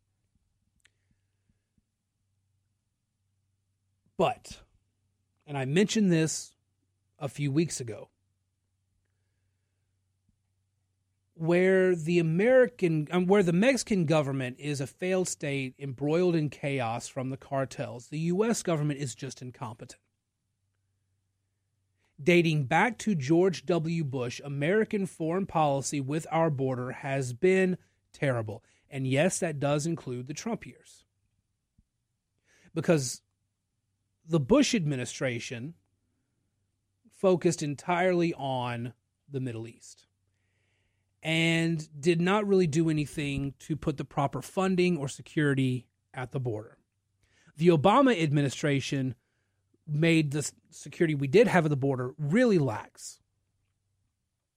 But, 4.17 4.59
and 5.47 5.57
I 5.57 5.65
mentioned 5.65 6.11
this 6.11 6.53
a 7.19 7.29
few 7.29 7.51
weeks 7.51 7.79
ago, 7.79 8.09
where 11.35 11.95
the 11.95 12.19
American, 12.19 13.07
um, 13.11 13.27
where 13.27 13.43
the 13.43 13.53
Mexican 13.53 14.05
government 14.05 14.57
is 14.59 14.81
a 14.81 14.87
failed 14.87 15.29
state 15.29 15.73
embroiled 15.79 16.35
in 16.35 16.49
chaos 16.49 17.07
from 17.07 17.29
the 17.29 17.37
cartels, 17.37 18.07
the 18.07 18.19
U.S. 18.19 18.61
government 18.61 18.99
is 18.99 19.15
just 19.15 19.41
incompetent. 19.41 20.01
Dating 22.21 22.65
back 22.65 22.97
to 22.97 23.15
George 23.15 23.65
W. 23.65 24.03
Bush, 24.03 24.41
American 24.43 25.05
foreign 25.05 25.45
policy 25.45 26.01
with 26.01 26.27
our 26.29 26.49
border 26.49 26.91
has 26.91 27.31
been 27.31 27.77
terrible. 28.13 28.63
And 28.89 29.05
yes, 29.05 29.39
that 29.39 29.59
does 29.59 29.85
include 29.85 30.27
the 30.27 30.33
Trump 30.33 30.65
years. 30.65 31.03
Because 32.73 33.21
the 34.27 34.39
Bush 34.39 34.75
administration 34.75 35.73
focused 37.15 37.61
entirely 37.61 38.33
on 38.33 38.93
the 39.29 39.39
Middle 39.39 39.67
East 39.67 40.05
and 41.21 41.87
did 41.99 42.21
not 42.21 42.47
really 42.47 42.67
do 42.67 42.89
anything 42.89 43.53
to 43.59 43.75
put 43.75 43.97
the 43.97 44.05
proper 44.05 44.41
funding 44.41 44.97
or 44.97 45.07
security 45.07 45.87
at 46.13 46.31
the 46.31 46.39
border. 46.39 46.77
The 47.57 47.67
Obama 47.67 48.21
administration 48.21 49.15
made 49.85 50.31
the 50.31 50.49
security 50.69 51.15
we 51.15 51.27
did 51.27 51.47
have 51.47 51.65
at 51.65 51.69
the 51.69 51.75
border 51.75 52.13
really 52.17 52.59
lax. 52.59 53.19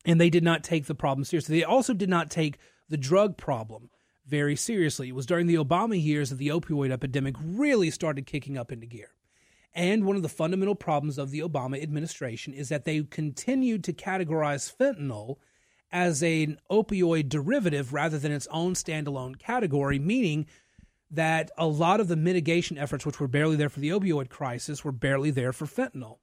And 0.04 0.20
they 0.20 0.30
did 0.30 0.44
not 0.44 0.62
take 0.62 0.86
the 0.86 0.94
problem 0.94 1.24
seriously. 1.24 1.58
They 1.58 1.64
also 1.64 1.94
did 1.94 2.08
not 2.08 2.30
take 2.30 2.58
the 2.88 2.96
drug 2.96 3.36
problem 3.36 3.90
very 4.26 4.56
seriously. 4.56 5.08
It 5.08 5.14
was 5.14 5.26
during 5.26 5.46
the 5.46 5.56
Obama 5.56 6.02
years 6.02 6.30
that 6.30 6.36
the 6.36 6.48
opioid 6.48 6.90
epidemic 6.90 7.34
really 7.42 7.90
started 7.90 8.26
kicking 8.26 8.56
up 8.56 8.70
into 8.70 8.86
gear. 8.86 9.10
And 9.74 10.04
one 10.04 10.16
of 10.16 10.22
the 10.22 10.28
fundamental 10.28 10.74
problems 10.74 11.18
of 11.18 11.30
the 11.30 11.40
Obama 11.40 11.82
administration 11.82 12.52
is 12.52 12.68
that 12.68 12.84
they 12.84 13.02
continued 13.02 13.84
to 13.84 13.92
categorize 13.92 14.72
fentanyl 14.74 15.36
as 15.90 16.22
an 16.22 16.58
opioid 16.70 17.28
derivative 17.28 17.92
rather 17.92 18.18
than 18.18 18.32
its 18.32 18.46
own 18.50 18.74
standalone 18.74 19.38
category, 19.38 19.98
meaning 19.98 20.46
that 21.10 21.50
a 21.58 21.66
lot 21.66 22.00
of 22.00 22.08
the 22.08 22.16
mitigation 22.16 22.78
efforts, 22.78 23.04
which 23.04 23.20
were 23.20 23.28
barely 23.28 23.56
there 23.56 23.68
for 23.68 23.80
the 23.80 23.90
opioid 23.90 24.30
crisis, 24.30 24.84
were 24.84 24.92
barely 24.92 25.30
there 25.30 25.52
for 25.52 25.66
fentanyl. 25.66 26.18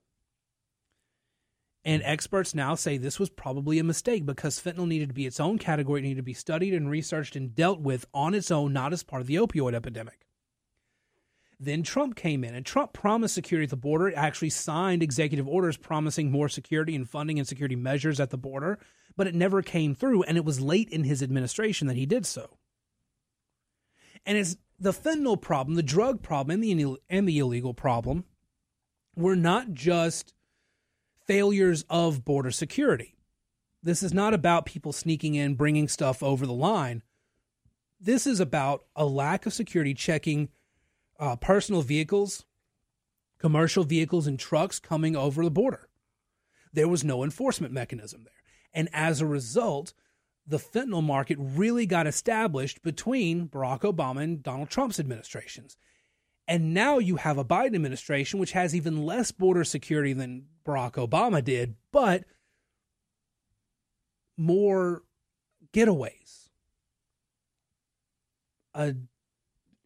And 1.86 2.04
experts 2.04 2.54
now 2.54 2.76
say 2.76 2.98
this 2.98 3.20
was 3.20 3.30
probably 3.30 3.80
a 3.80 3.84
mistake 3.84 4.26
because 4.26 4.60
fentanyl 4.60 4.88
needed 4.88 5.10
to 5.10 5.14
be 5.14 5.26
its 5.26 5.40
own 5.40 5.58
category, 5.58 6.02
it 6.02 6.04
needed 6.04 6.18
to 6.18 6.24
be 6.24 6.34
studied 6.34 6.74
and 6.74 6.90
researched 6.90 7.36
and 7.36 7.56
dealt 7.56 7.80
with 7.80 8.06
on 8.14 8.34
its 8.34 8.52
own, 8.52 8.74
not 8.74 8.92
as 8.92 9.04
part 9.04 9.22
of 9.22 9.28
the 9.28 9.36
opioid 9.36 9.74
epidemic. 9.74 10.26
Then 11.60 11.84
Trump 11.84 12.16
came 12.16 12.44
in, 12.44 12.56
and 12.56 12.66
Trump 12.66 12.94
promised 12.94 13.34
security 13.34 13.66
at 13.66 13.70
the 13.70 13.76
border, 13.76 14.14
actually 14.16 14.50
signed 14.50 15.04
executive 15.04 15.48
orders 15.48 15.76
promising 15.76 16.32
more 16.32 16.48
security 16.48 16.96
and 16.96 17.10
funding 17.10 17.38
and 17.38 17.48
security 17.48 17.76
measures 17.76 18.20
at 18.20 18.30
the 18.30 18.38
border, 18.38 18.80
but 19.18 19.28
it 19.28 19.36
never 19.36 19.62
came 19.62 19.94
through, 19.94 20.24
and 20.24 20.38
it 20.38 20.46
was 20.46 20.62
late 20.62 20.90
in 20.90 21.04
his 21.04 21.22
administration 21.22 21.88
that 21.88 21.98
he 21.98 22.06
did 22.06 22.26
so. 22.26 22.58
And 24.26 24.38
it's 24.38 24.56
the 24.80 24.94
fentanyl 24.94 25.42
problem, 25.42 25.76
the 25.76 25.84
drug 25.84 26.22
problem, 26.22 26.62
and 26.62 26.80
the, 26.80 26.98
and 27.10 27.28
the 27.28 27.40
illegal 27.40 27.74
problem 27.74 28.24
were 29.16 29.36
not 29.36 29.74
just 29.74 30.34
failures 31.30 31.86
of 31.92 32.26
border 32.26 32.50
security. 32.50 33.14
This 33.84 34.02
is 34.02 34.12
not 34.12 34.34
about 34.34 34.66
people 34.66 34.92
sneaking 34.92 35.36
in, 35.36 35.54
bringing 35.54 35.88
stuff 35.88 36.24
over 36.24 36.48
the 36.48 36.54
line. 36.54 37.04
This 38.00 38.26
is 38.26 38.40
about 38.40 38.86
a 38.96 39.06
lack 39.06 39.46
of 39.46 39.54
security 39.54 39.94
checking 39.94 40.50
uh, 41.20 41.36
personal 41.36 41.84
vehicles, 41.84 42.46
commercial 43.38 43.84
vehicles, 43.84 44.26
and 44.26 44.40
trucks 44.40 44.80
coming 44.80 45.16
over 45.16 45.44
the 45.44 45.52
border. 45.52 45.88
There 46.74 46.88
was 46.88 47.04
no 47.04 47.24
enforcement 47.24 47.76
mechanism 47.76 48.24
there. 48.24 48.34
And 48.74 48.90
as 48.92 49.22
a 49.22 49.28
result, 49.28 49.94
the 50.48 50.58
fentanyl 50.58 51.04
market 51.04 51.38
really 51.40 51.86
got 51.86 52.08
established 52.08 52.82
between 52.82 53.50
Barack 53.50 53.82
Obama 53.82 54.24
and 54.24 54.42
Donald 54.42 54.72
Trump's 54.72 55.00
administrations. 55.00 55.78
And 56.50 56.74
now 56.74 56.98
you 56.98 57.18
have 57.18 57.38
a 57.38 57.46
Biden 57.46 57.76
administration 57.76 58.40
which 58.40 58.54
has 58.54 58.76
even 58.76 59.06
less 59.06 59.32
border 59.32 59.64
security 59.64 60.14
than 60.14 60.48
Barack 60.66 60.94
Obama 60.94 61.44
did, 61.44 61.76
but 61.92 62.26
more 64.36 65.04
getaways. 65.72 66.50
A 68.74 68.96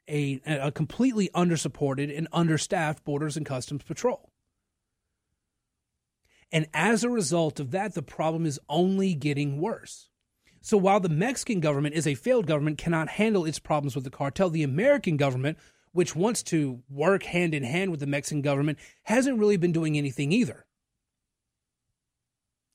a, 0.07 0.41
a 0.45 0.71
completely 0.71 1.29
undersupported 1.35 2.15
and 2.15 2.27
understaffed 2.31 3.03
Borders 3.03 3.37
and 3.37 3.45
Customs 3.45 3.83
Patrol. 3.83 4.31
And 6.51 6.67
as 6.73 7.03
a 7.03 7.09
result 7.09 7.59
of 7.59 7.71
that, 7.71 7.93
the 7.93 8.01
problem 8.01 8.45
is 8.45 8.59
only 8.69 9.15
getting 9.15 9.59
worse. 9.59 10.09
So 10.61 10.77
while 10.77 10.99
the 10.99 11.09
Mexican 11.09 11.59
government 11.59 11.95
is 11.95 12.07
a 12.07 12.15
failed 12.15 12.47
government, 12.47 12.77
cannot 12.77 13.09
handle 13.09 13.45
its 13.45 13.59
problems 13.59 13.95
with 13.95 14.03
the 14.05 14.09
cartel, 14.09 14.49
the 14.49 14.63
American 14.63 15.17
government, 15.17 15.57
which 15.93 16.15
wants 16.15 16.43
to 16.43 16.81
work 16.89 17.23
hand 17.23 17.53
in 17.53 17.63
hand 17.63 17.91
with 17.91 17.99
the 17.99 18.07
Mexican 18.07 18.41
government, 18.41 18.77
hasn't 19.03 19.39
really 19.39 19.57
been 19.57 19.71
doing 19.71 19.97
anything 19.97 20.31
either. 20.31 20.65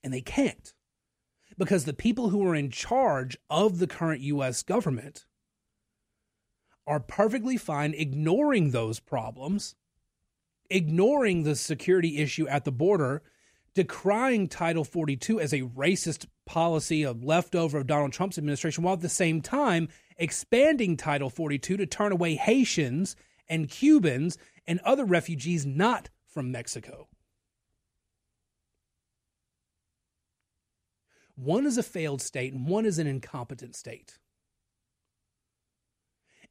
And 0.03 0.13
they 0.13 0.21
can't. 0.21 0.73
Because 1.59 1.85
the 1.85 1.93
people 1.93 2.31
who 2.31 2.47
are 2.47 2.55
in 2.55 2.71
charge 2.71 3.37
of 3.51 3.79
the 3.79 3.89
current 3.89 4.21
U.S. 4.23 4.63
government 4.63 5.27
are 6.87 7.01
perfectly 7.01 7.57
fine 7.57 7.93
ignoring 7.93 8.71
those 8.71 9.01
problems, 9.01 9.75
ignoring 10.71 11.43
the 11.43 11.57
security 11.57 12.19
issue 12.19 12.47
at 12.47 12.65
the 12.65 12.73
border, 12.73 13.23
decrying 13.75 14.49
Title 14.49 14.85
42 14.85 15.41
as 15.41 15.53
a 15.53 15.63
racist 15.63 16.27
policy, 16.47 17.05
of 17.05 17.23
leftover 17.23 17.79
of 17.79 17.87
Donald 17.87 18.13
Trump's 18.13 18.39
administration, 18.39 18.83
while 18.83 18.95
at 18.95 19.01
the 19.01 19.09
same 19.09 19.41
time 19.41 19.89
expanding 20.17 20.97
Title 20.97 21.31
42 21.31 21.77
to 21.77 21.87
turn 21.87 22.13
away 22.13 22.35
Haitians 22.35 23.15
and 23.49 23.69
Cubans 23.69 24.39
and 24.67 24.81
other 24.81 25.05
refugees 25.05 25.65
not 25.65 26.11
from 26.27 26.51
Mexico. 26.51 27.09
One 31.37 31.67
is 31.67 31.79
a 31.79 31.83
failed 31.83 32.21
state 32.21 32.53
and 32.53 32.67
one 32.67 32.85
is 32.85 32.99
an 32.99 33.07
incompetent 33.07 33.77
state. 33.77 34.19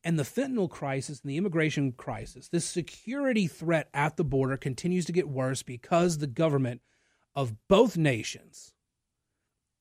And 0.04 0.18
the 0.18 0.24
fentanyl 0.24 0.70
crisis 0.70 1.20
and 1.22 1.30
the 1.30 1.38
immigration 1.38 1.92
crisis, 1.92 2.48
this 2.48 2.64
security 2.64 3.48
threat 3.48 3.90
at 3.94 4.16
the 4.16 4.24
border 4.24 4.56
continues 4.56 5.06
to 5.06 5.12
get 5.12 5.28
worse 5.28 5.64
because 5.64 6.18
the 6.18 6.28
government 6.28 6.82
of 7.38 7.54
both 7.68 7.96
nations 7.96 8.74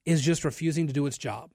is 0.04 0.20
just 0.20 0.44
refusing 0.44 0.86
to 0.86 0.92
do 0.92 1.06
its 1.06 1.16
job. 1.16 1.50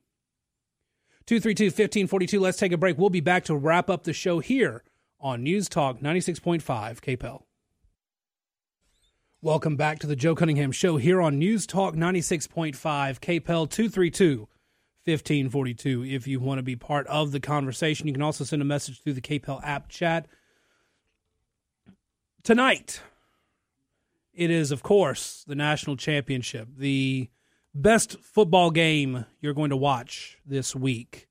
232 1.27 1.65
1542. 1.65 2.39
Let's 2.39 2.57
take 2.57 2.71
a 2.71 2.77
break. 2.77 2.97
We'll 2.97 3.11
be 3.11 3.21
back 3.21 3.45
to 3.45 3.55
wrap 3.55 3.87
up 3.87 4.03
the 4.03 4.11
show 4.11 4.39
here 4.39 4.83
on 5.19 5.43
News 5.43 5.69
Talk 5.69 5.99
96.5 5.99 6.63
KPEL. 6.63 7.43
Welcome 9.43 9.75
back 9.75 9.99
to 9.99 10.07
the 10.07 10.15
Joe 10.15 10.33
Cunningham 10.33 10.71
Show 10.71 10.97
here 10.97 11.21
on 11.21 11.37
News 11.37 11.67
Talk 11.67 11.93
96.5 11.93 12.73
KPEL 12.73 13.69
232 13.69 14.47
1542 15.03 16.03
if 16.03 16.27
you 16.27 16.39
want 16.39 16.57
to 16.57 16.63
be 16.63 16.75
part 16.75 17.05
of 17.07 17.31
the 17.31 17.39
conversation. 17.39 18.07
You 18.07 18.13
can 18.13 18.23
also 18.23 18.43
send 18.43 18.63
a 18.63 18.65
message 18.65 19.03
through 19.03 19.13
the 19.13 19.21
KPEL 19.21 19.61
app 19.63 19.87
chat. 19.87 20.25
Tonight, 22.43 23.01
it 24.33 24.49
is, 24.49 24.71
of 24.71 24.83
course, 24.83 25.43
the 25.47 25.55
national 25.55 25.97
championship, 25.97 26.67
the 26.77 27.29
best 27.73 28.19
football 28.21 28.71
game 28.71 29.25
you're 29.39 29.53
going 29.53 29.69
to 29.69 29.77
watch 29.77 30.37
this 30.45 30.75
week. 30.75 31.27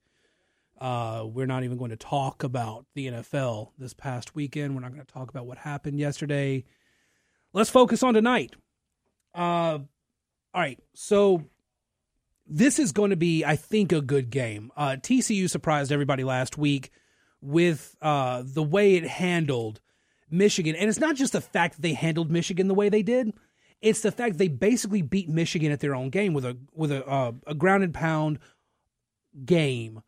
Uh, 0.80 1.26
we're 1.26 1.46
not 1.46 1.62
even 1.62 1.76
going 1.76 1.90
to 1.90 1.96
talk 1.96 2.42
about 2.42 2.86
the 2.94 3.08
NFL 3.08 3.70
this 3.78 3.92
past 3.92 4.34
weekend. 4.34 4.74
We're 4.74 4.80
not 4.80 4.92
going 4.92 5.04
to 5.04 5.12
talk 5.12 5.28
about 5.28 5.46
what 5.46 5.58
happened 5.58 5.98
yesterday. 5.98 6.64
Let's 7.52 7.68
focus 7.68 8.02
on 8.02 8.14
tonight. 8.14 8.54
Uh, 9.34 9.78
all 10.54 10.60
right. 10.60 10.78
So 10.94 11.44
this 12.46 12.78
is 12.78 12.92
going 12.92 13.10
to 13.10 13.16
be, 13.16 13.44
I 13.44 13.56
think, 13.56 13.92
a 13.92 14.00
good 14.00 14.30
game. 14.30 14.72
Uh, 14.76 14.96
TCU 14.98 15.50
surprised 15.50 15.92
everybody 15.92 16.24
last 16.24 16.56
week 16.56 16.90
with 17.42 17.94
uh, 18.00 18.42
the 18.44 18.62
way 18.62 18.96
it 18.96 19.06
handled 19.06 19.80
Michigan. 20.30 20.76
And 20.76 20.88
it's 20.88 21.00
not 21.00 21.16
just 21.16 21.32
the 21.32 21.40
fact 21.40 21.76
that 21.76 21.82
they 21.82 21.94
handled 21.94 22.30
Michigan 22.30 22.68
the 22.68 22.74
way 22.74 22.88
they 22.88 23.02
did. 23.02 23.32
It's 23.80 24.00
the 24.00 24.12
fact 24.12 24.38
they 24.38 24.48
basically 24.48 25.02
beat 25.02 25.28
Michigan 25.28 25.72
at 25.72 25.80
their 25.80 25.94
own 25.94 26.10
game 26.10 26.34
with 26.34 26.44
a 26.44 26.56
with 26.74 26.92
a 26.92 27.06
uh, 27.06 27.32
a 27.46 27.54
ground 27.54 27.82
and 27.82 27.94
pound 27.94 28.38
game. 29.44 30.02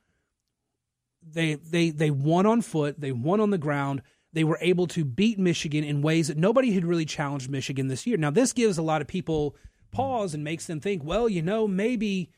They 1.23 1.55
they 1.55 1.91
they 1.91 2.11
won 2.11 2.45
on 2.45 2.61
foot. 2.61 3.01
They 3.01 3.13
won 3.13 3.41
on 3.41 3.51
the 3.51 3.59
ground. 3.59 4.03
They 4.35 4.45
were 4.45 4.59
able 4.61 4.87
to 4.89 5.05
beat 5.05 5.39
Michigan 5.39 5.85
in 5.85 6.03
ways 6.03 6.29
that 6.29 6.37
nobody 6.37 6.73
had 6.73 6.85
really 6.85 7.05
challenged 7.05 7.51
Michigan 7.51 7.89
this 7.89 8.07
year. 8.07 8.17
Now 8.17 8.31
this 8.31 8.53
gives 8.53 8.79
a 8.79 8.83
lot 8.83 9.01
of 9.01 9.09
people 9.09 9.57
pause 9.91 10.35
and 10.35 10.43
makes 10.45 10.67
them 10.67 10.81
think, 10.81 11.03
well, 11.05 11.29
you 11.29 11.43
know, 11.43 11.67
maybe 11.67 12.31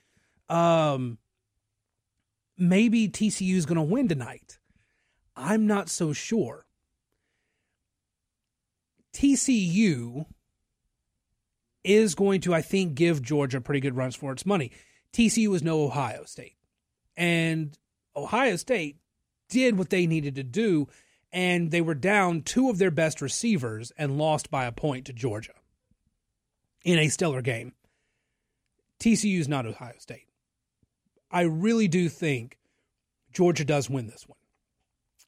um 0.48 1.18
maybe 2.56 3.08
TCU 3.08 3.54
is 3.54 3.66
going 3.66 3.76
to 3.76 3.82
win 3.82 4.08
tonight. 4.08 4.58
I'm 5.36 5.66
not 5.66 5.88
so 5.88 6.12
sure. 6.12 6.66
TCU 9.14 10.26
is 11.84 12.14
going 12.14 12.40
to, 12.42 12.54
I 12.54 12.62
think, 12.62 12.94
give 12.94 13.22
Georgia 13.22 13.60
pretty 13.60 13.80
good 13.80 13.96
runs 13.96 14.16
for 14.16 14.32
its 14.32 14.44
money. 14.44 14.72
TCU 15.12 15.54
is 15.54 15.62
no 15.62 15.82
Ohio 15.84 16.24
State. 16.24 16.56
And 17.16 17.78
Ohio 18.16 18.56
State 18.56 18.96
did 19.48 19.78
what 19.78 19.90
they 19.90 20.06
needed 20.06 20.34
to 20.34 20.42
do, 20.42 20.88
and 21.32 21.70
they 21.70 21.80
were 21.80 21.94
down 21.94 22.42
two 22.42 22.70
of 22.70 22.78
their 22.78 22.90
best 22.90 23.22
receivers 23.22 23.92
and 23.96 24.18
lost 24.18 24.50
by 24.50 24.64
a 24.64 24.72
point 24.72 25.06
to 25.06 25.12
Georgia 25.12 25.52
in 26.84 26.98
a 26.98 27.08
stellar 27.08 27.42
game. 27.42 27.72
TCU 28.98 29.38
is 29.38 29.48
not 29.48 29.66
Ohio 29.66 29.94
State. 29.98 30.26
I 31.30 31.42
really 31.42 31.88
do 31.88 32.08
think 32.08 32.58
Georgia 33.32 33.64
does 33.64 33.90
win 33.90 34.06
this 34.06 34.26
one. 34.28 34.38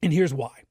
And 0.02 0.12
here's 0.12 0.32
why. 0.34 0.65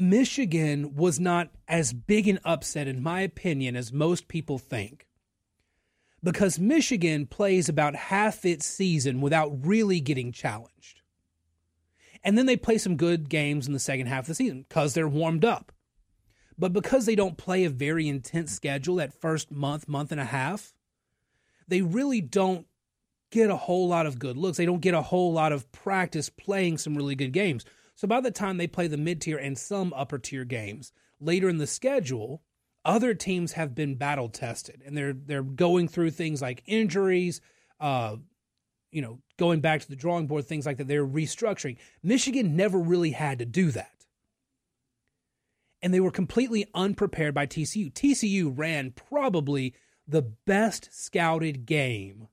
Michigan 0.00 0.94
was 0.94 1.20
not 1.20 1.50
as 1.68 1.92
big 1.92 2.26
an 2.26 2.40
upset, 2.44 2.88
in 2.88 3.02
my 3.02 3.20
opinion, 3.20 3.76
as 3.76 3.92
most 3.92 4.28
people 4.28 4.58
think. 4.58 5.06
Because 6.22 6.58
Michigan 6.58 7.26
plays 7.26 7.68
about 7.68 7.94
half 7.94 8.44
its 8.44 8.66
season 8.66 9.20
without 9.20 9.66
really 9.66 10.00
getting 10.00 10.32
challenged. 10.32 11.00
And 12.22 12.36
then 12.36 12.46
they 12.46 12.56
play 12.56 12.78
some 12.78 12.96
good 12.96 13.28
games 13.28 13.66
in 13.66 13.72
the 13.72 13.78
second 13.78 14.06
half 14.06 14.24
of 14.24 14.28
the 14.28 14.34
season 14.34 14.66
because 14.68 14.92
they're 14.92 15.08
warmed 15.08 15.44
up. 15.44 15.72
But 16.58 16.74
because 16.74 17.06
they 17.06 17.14
don't 17.14 17.38
play 17.38 17.64
a 17.64 17.70
very 17.70 18.06
intense 18.06 18.52
schedule 18.52 18.96
that 18.96 19.18
first 19.18 19.50
month, 19.50 19.88
month 19.88 20.12
and 20.12 20.20
a 20.20 20.26
half, 20.26 20.74
they 21.66 21.80
really 21.80 22.20
don't 22.20 22.66
get 23.30 23.48
a 23.48 23.56
whole 23.56 23.88
lot 23.88 24.04
of 24.04 24.18
good 24.18 24.36
looks. 24.36 24.58
They 24.58 24.66
don't 24.66 24.80
get 24.80 24.92
a 24.92 25.00
whole 25.00 25.32
lot 25.32 25.52
of 25.52 25.70
practice 25.72 26.28
playing 26.28 26.76
some 26.76 26.94
really 26.94 27.14
good 27.14 27.32
games. 27.32 27.64
So 28.00 28.08
by 28.08 28.22
the 28.22 28.30
time 28.30 28.56
they 28.56 28.66
play 28.66 28.86
the 28.86 28.96
mid 28.96 29.20
tier 29.20 29.36
and 29.36 29.58
some 29.58 29.92
upper 29.94 30.18
tier 30.18 30.46
games 30.46 30.90
later 31.20 31.50
in 31.50 31.58
the 31.58 31.66
schedule, 31.66 32.42
other 32.82 33.12
teams 33.12 33.52
have 33.52 33.74
been 33.74 33.96
battle 33.96 34.30
tested 34.30 34.80
and 34.86 34.96
they're 34.96 35.12
they're 35.12 35.42
going 35.42 35.86
through 35.86 36.12
things 36.12 36.40
like 36.40 36.62
injuries, 36.64 37.42
uh, 37.78 38.16
you 38.90 39.02
know, 39.02 39.18
going 39.36 39.60
back 39.60 39.82
to 39.82 39.88
the 39.90 39.96
drawing 39.96 40.26
board, 40.26 40.46
things 40.46 40.64
like 40.64 40.78
that. 40.78 40.88
They're 40.88 41.06
restructuring. 41.06 41.76
Michigan 42.02 42.56
never 42.56 42.78
really 42.78 43.10
had 43.10 43.38
to 43.40 43.44
do 43.44 43.70
that. 43.72 44.06
And 45.82 45.92
they 45.92 46.00
were 46.00 46.10
completely 46.10 46.64
unprepared 46.74 47.34
by 47.34 47.46
TCU. 47.46 47.92
TCU 47.92 48.50
ran 48.56 48.92
probably 48.92 49.74
the 50.08 50.22
best 50.22 50.88
scouted 50.90 51.66
game 51.66 52.28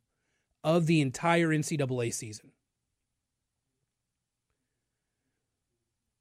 of 0.64 0.86
the 0.86 1.02
entire 1.02 1.50
NCAA 1.50 2.14
season. 2.14 2.52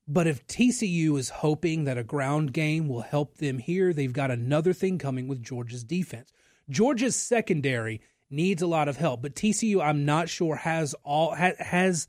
But 0.09 0.27
if 0.27 0.47
TCU 0.47 1.19
is 1.19 1.31
hoping 1.31 1.85
that 1.85 1.99
a 1.99 2.05
ground 2.05 2.53
game 2.53 2.89
will 2.89 3.03
help 3.03 3.39
them 3.39 3.59
here, 3.59 3.93
they've 3.93 4.13
got 4.13 4.31
another 4.31 4.73
thing 4.73 4.99
coming 4.99 5.27
with 5.27 5.43
Georgia's 5.43 5.83
defense. 5.83 6.33
Georgia's 6.71 7.17
secondary 7.17 8.01
needs 8.31 8.63
a 8.63 8.67
lot 8.67 8.89
of 8.89 8.97
help, 8.97 9.23
but 9.23 9.35
TCU 9.35 9.83
I'm 9.83 10.05
not 10.05 10.29
sure 10.29 10.57
has 10.57 10.95
all 11.03 11.35
has 11.35 12.07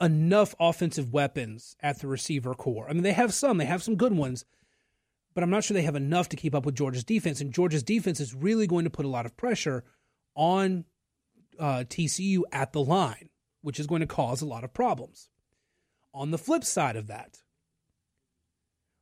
enough 0.00 0.54
offensive 0.60 1.12
weapons 1.12 1.76
at 1.80 2.00
the 2.00 2.06
receiver 2.06 2.54
corps. 2.54 2.88
I 2.88 2.92
mean, 2.92 3.02
they 3.02 3.12
have 3.12 3.32
some, 3.32 3.58
they 3.58 3.64
have 3.64 3.82
some 3.82 3.96
good 3.96 4.12
ones, 4.12 4.44
but 5.34 5.42
I'm 5.42 5.50
not 5.50 5.64
sure 5.64 5.74
they 5.74 5.82
have 5.82 5.96
enough 5.96 6.28
to 6.30 6.36
keep 6.36 6.54
up 6.54 6.66
with 6.66 6.74
Georgia's 6.74 7.04
defense. 7.04 7.40
And 7.40 7.52
Georgia's 7.52 7.82
defense 7.82 8.20
is 8.20 8.34
really 8.34 8.66
going 8.66 8.84
to 8.84 8.90
put 8.90 9.06
a 9.06 9.10
lot 9.10 9.26
of 9.26 9.36
pressure 9.36 9.84
on 10.34 10.84
uh, 11.58 11.84
TCU 11.88 12.42
at 12.52 12.72
the 12.72 12.82
line, 12.82 13.30
which 13.62 13.80
is 13.80 13.86
going 13.86 14.00
to 14.00 14.06
cause 14.06 14.42
a 14.42 14.46
lot 14.46 14.64
of 14.64 14.74
problems. 14.74 15.28
On 16.16 16.30
the 16.30 16.38
flip 16.38 16.64
side 16.64 16.96
of 16.96 17.08
that, 17.08 17.42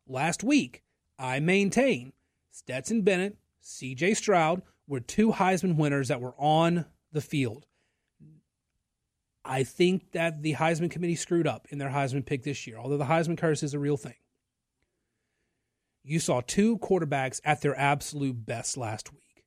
last 0.08 0.42
week, 0.42 0.82
I 1.16 1.38
maintain 1.38 2.12
Stetson 2.50 3.02
Bennett, 3.02 3.36
CJ 3.62 4.16
Stroud 4.16 4.62
were 4.88 4.98
two 4.98 5.30
Heisman 5.30 5.76
winners 5.76 6.08
that 6.08 6.20
were 6.20 6.34
on 6.38 6.86
the 7.12 7.20
field. 7.20 7.66
I 9.44 9.62
think 9.62 10.10
that 10.10 10.42
the 10.42 10.54
Heisman 10.54 10.90
committee 10.90 11.14
screwed 11.14 11.46
up 11.46 11.68
in 11.70 11.78
their 11.78 11.90
Heisman 11.90 12.26
pick 12.26 12.42
this 12.42 12.66
year, 12.66 12.78
although 12.78 12.96
the 12.96 13.04
Heisman 13.04 13.38
curse 13.38 13.62
is 13.62 13.74
a 13.74 13.78
real 13.78 13.96
thing. 13.96 14.16
You 16.02 16.18
saw 16.18 16.40
two 16.40 16.78
quarterbacks 16.78 17.40
at 17.44 17.62
their 17.62 17.78
absolute 17.78 18.44
best 18.44 18.76
last 18.76 19.12
week. 19.12 19.44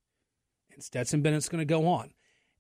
And 0.74 0.82
Stetson 0.82 1.22
Bennett's 1.22 1.50
going 1.50 1.60
to 1.60 1.66
go 1.66 1.86
on. 1.86 2.14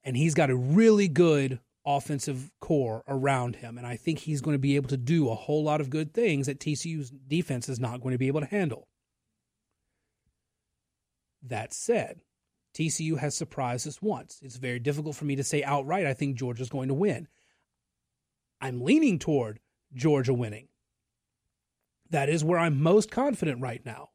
And 0.03 0.17
he's 0.17 0.33
got 0.33 0.49
a 0.49 0.55
really 0.55 1.07
good 1.07 1.61
offensive 1.87 2.51
core 2.59 3.03
around 3.07 3.55
him. 3.55 3.77
And 3.77 3.87
I 3.87 3.95
think 3.95 4.19
he's 4.19 4.41
going 4.41 4.55
to 4.55 4.59
be 4.59 4.75
able 4.75 4.89
to 4.89 4.97
do 4.97 5.29
a 5.29 5.35
whole 5.35 5.63
lot 5.63 5.79
of 5.79 5.89
good 5.89 6.13
things 6.13 6.45
that 6.45 6.59
TCU's 6.59 7.09
defense 7.09 7.69
is 7.69 7.79
not 7.79 8.01
going 8.01 8.11
to 8.11 8.19
be 8.19 8.27
able 8.27 8.41
to 8.41 8.45
handle. 8.45 8.89
That 11.41 11.73
said, 11.73 12.19
TCU 12.75 13.17
has 13.17 13.35
surprised 13.35 13.87
us 13.87 14.01
once. 14.01 14.39
It's 14.43 14.57
very 14.57 14.79
difficult 14.79 15.15
for 15.15 15.25
me 15.25 15.37
to 15.37 15.43
say 15.43 15.63
outright 15.63 16.05
I 16.05 16.13
think 16.13 16.35
Georgia's 16.35 16.69
going 16.69 16.89
to 16.89 16.93
win. 16.93 17.27
I'm 18.59 18.81
leaning 18.81 19.17
toward 19.17 19.59
Georgia 19.93 20.33
winning. 20.33 20.67
That 22.09 22.27
is 22.27 22.43
where 22.43 22.59
I'm 22.59 22.81
most 22.81 23.09
confident 23.11 23.61
right 23.61 23.83
now. 23.85 24.09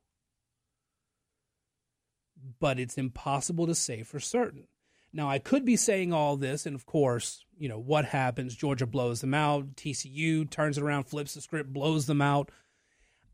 But 2.61 2.79
it's 2.79 2.99
impossible 2.99 3.67
to 3.67 3.75
say 3.75 4.03
for 4.03 4.21
certain. 4.21 4.67
Now, 5.13 5.29
I 5.29 5.39
could 5.39 5.65
be 5.65 5.77
saying 5.77 6.13
all 6.13 6.37
this, 6.37 6.65
and 6.65 6.75
of 6.75 6.87
course, 6.87 7.45
you 7.59 7.69
know, 7.69 7.79
what 7.79 8.07
happens? 8.07 8.57
Georgia 8.57 8.87
blows 8.87 9.21
them 9.21 9.35
out. 9.35 9.77
TCU 9.77 10.49
turns 10.49 10.79
it 10.79 10.85
around, 10.85 11.05
flips 11.05 11.35
the 11.35 11.43
script, 11.43 11.73
blows 11.73 12.07
them 12.07 12.23
out. 12.23 12.51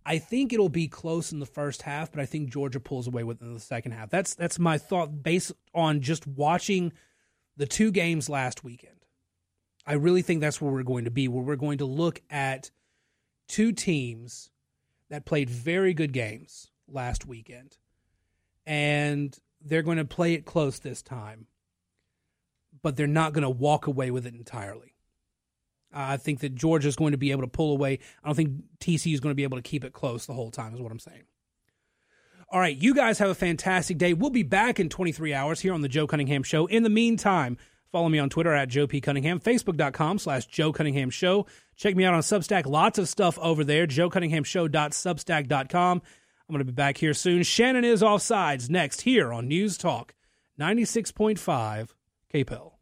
I 0.05 0.19
think 0.19 0.53
it'll 0.53 0.71
be 0.71 0.88
close 0.88 1.33
in 1.33 1.38
the 1.38 1.47
first 1.47 1.83
half, 1.83 2.11
but 2.11 2.21
I 2.21 2.27
think 2.27 2.51
Georgia 2.51 2.81
pulls 2.81 3.07
away 3.07 3.25
within 3.25 3.53
the 3.53 3.61
second 3.61 3.93
half. 3.93 4.11
That's 4.11 4.35
that's 4.35 4.59
my 4.59 4.79
thought 4.79 5.23
based 5.23 5.53
on 5.75 6.01
just 6.01 6.27
watching 6.27 6.93
the 7.57 7.67
two 7.67 7.91
games 7.93 8.29
last 8.29 8.64
weekend. 8.64 9.05
I 9.87 9.95
really 9.95 10.23
think 10.23 10.41
that's 10.41 10.61
where 10.61 10.73
we're 10.73 10.83
going 10.83 11.05
to 11.05 11.11
be, 11.11 11.29
where 11.29 11.43
we're 11.43 11.57
going 11.57 11.79
to 11.79 11.85
look 11.85 12.23
at 12.31 12.71
two 13.49 13.73
teams 13.73 14.51
that 15.11 15.27
played 15.27 15.51
very 15.51 15.95
good 15.95 16.12
games 16.12 16.71
last 16.88 17.27
weekend. 17.27 17.77
And 18.67 19.37
they're 19.62 19.83
going 19.83 19.99
to 19.99 20.05
play 20.05 20.35
it 20.35 20.45
close 20.45 20.79
this 20.79 21.03
time 21.03 21.47
but 22.83 22.96
they're 22.96 23.06
not 23.06 23.33
going 23.33 23.42
to 23.42 23.50
walk 23.50 23.87
away 23.87 24.10
with 24.10 24.26
it 24.26 24.35
entirely. 24.35 24.94
I 25.92 26.16
think 26.16 26.40
that 26.40 26.54
Georgia 26.54 26.88
is 26.88 26.96
going 26.96 27.12
to 27.12 27.18
be 27.18 27.31
able 27.31 27.42
to 27.42 27.48
pull 27.48 27.72
away. 27.72 28.00
I 28.22 28.29
don't 28.29 28.35
think 28.35 28.52
TCU 28.81 29.14
is 29.14 29.20
going 29.20 29.31
to 29.31 29.37
be 29.37 29.44
able 29.44 29.56
to 29.56 29.62
keep 29.62 29.85
it 29.85 29.92
close 29.92 30.26
the 30.26 30.35
whole 30.35 30.50
time, 30.50 30.74
is 30.74 30.81
what 30.81 30.92
I'm 30.92 30.98
saying. 30.98 31.22
All 32.50 32.60
right, 32.60 32.76
you 32.76 32.94
guys 32.94 33.18
have 33.18 33.29
a 33.29 33.35
fantastic 33.35 33.98
day. 33.98 34.14
We'll 34.14 34.31
be 34.31 34.42
back 34.42 34.81
in 34.81 34.88
23 34.88 35.35
hours 35.35 35.60
here 35.60 35.74
on 35.74 35.83
the 35.83 35.88
Joe 35.88 36.06
Cunningham 36.06 36.42
Show. 36.42 36.64
In 36.66 36.83
the 36.83 36.88
meantime, 36.88 37.58
follow 37.92 38.08
me 38.08 38.18
on 38.18 38.31
Twitter 38.31 38.54
at 38.54 38.68
Joe 38.68 38.87
P. 38.87 39.02
Cunningham, 39.02 39.38
Facebook.com 39.38 40.18
slash 40.18 40.46
Joe 40.46 40.72
Cunningham 40.72 41.10
Show. 41.10 41.46
Check 41.76 41.94
me 41.94 42.04
out 42.04 42.14
on 42.14 42.22
Substack. 42.22 42.64
Lots 42.66 42.98
of 42.98 43.08
stuff 43.08 43.38
over 43.38 43.64
there. 43.64 43.87
JoeCunninghamShow.substack.com. 43.87 46.02
I'm 46.48 46.52
going 46.52 46.60
to 46.60 46.64
be 46.64 46.72
back 46.72 46.96
here 46.96 47.12
soon. 47.12 47.42
Shannon 47.42 47.85
is 47.85 48.02
offsides 48.02 48.70
next 48.70 49.02
here 49.02 49.31
on 49.33 49.48
News 49.48 49.76
Talk 49.76 50.14
96.5 50.58 51.88
KPEL. 52.33 52.77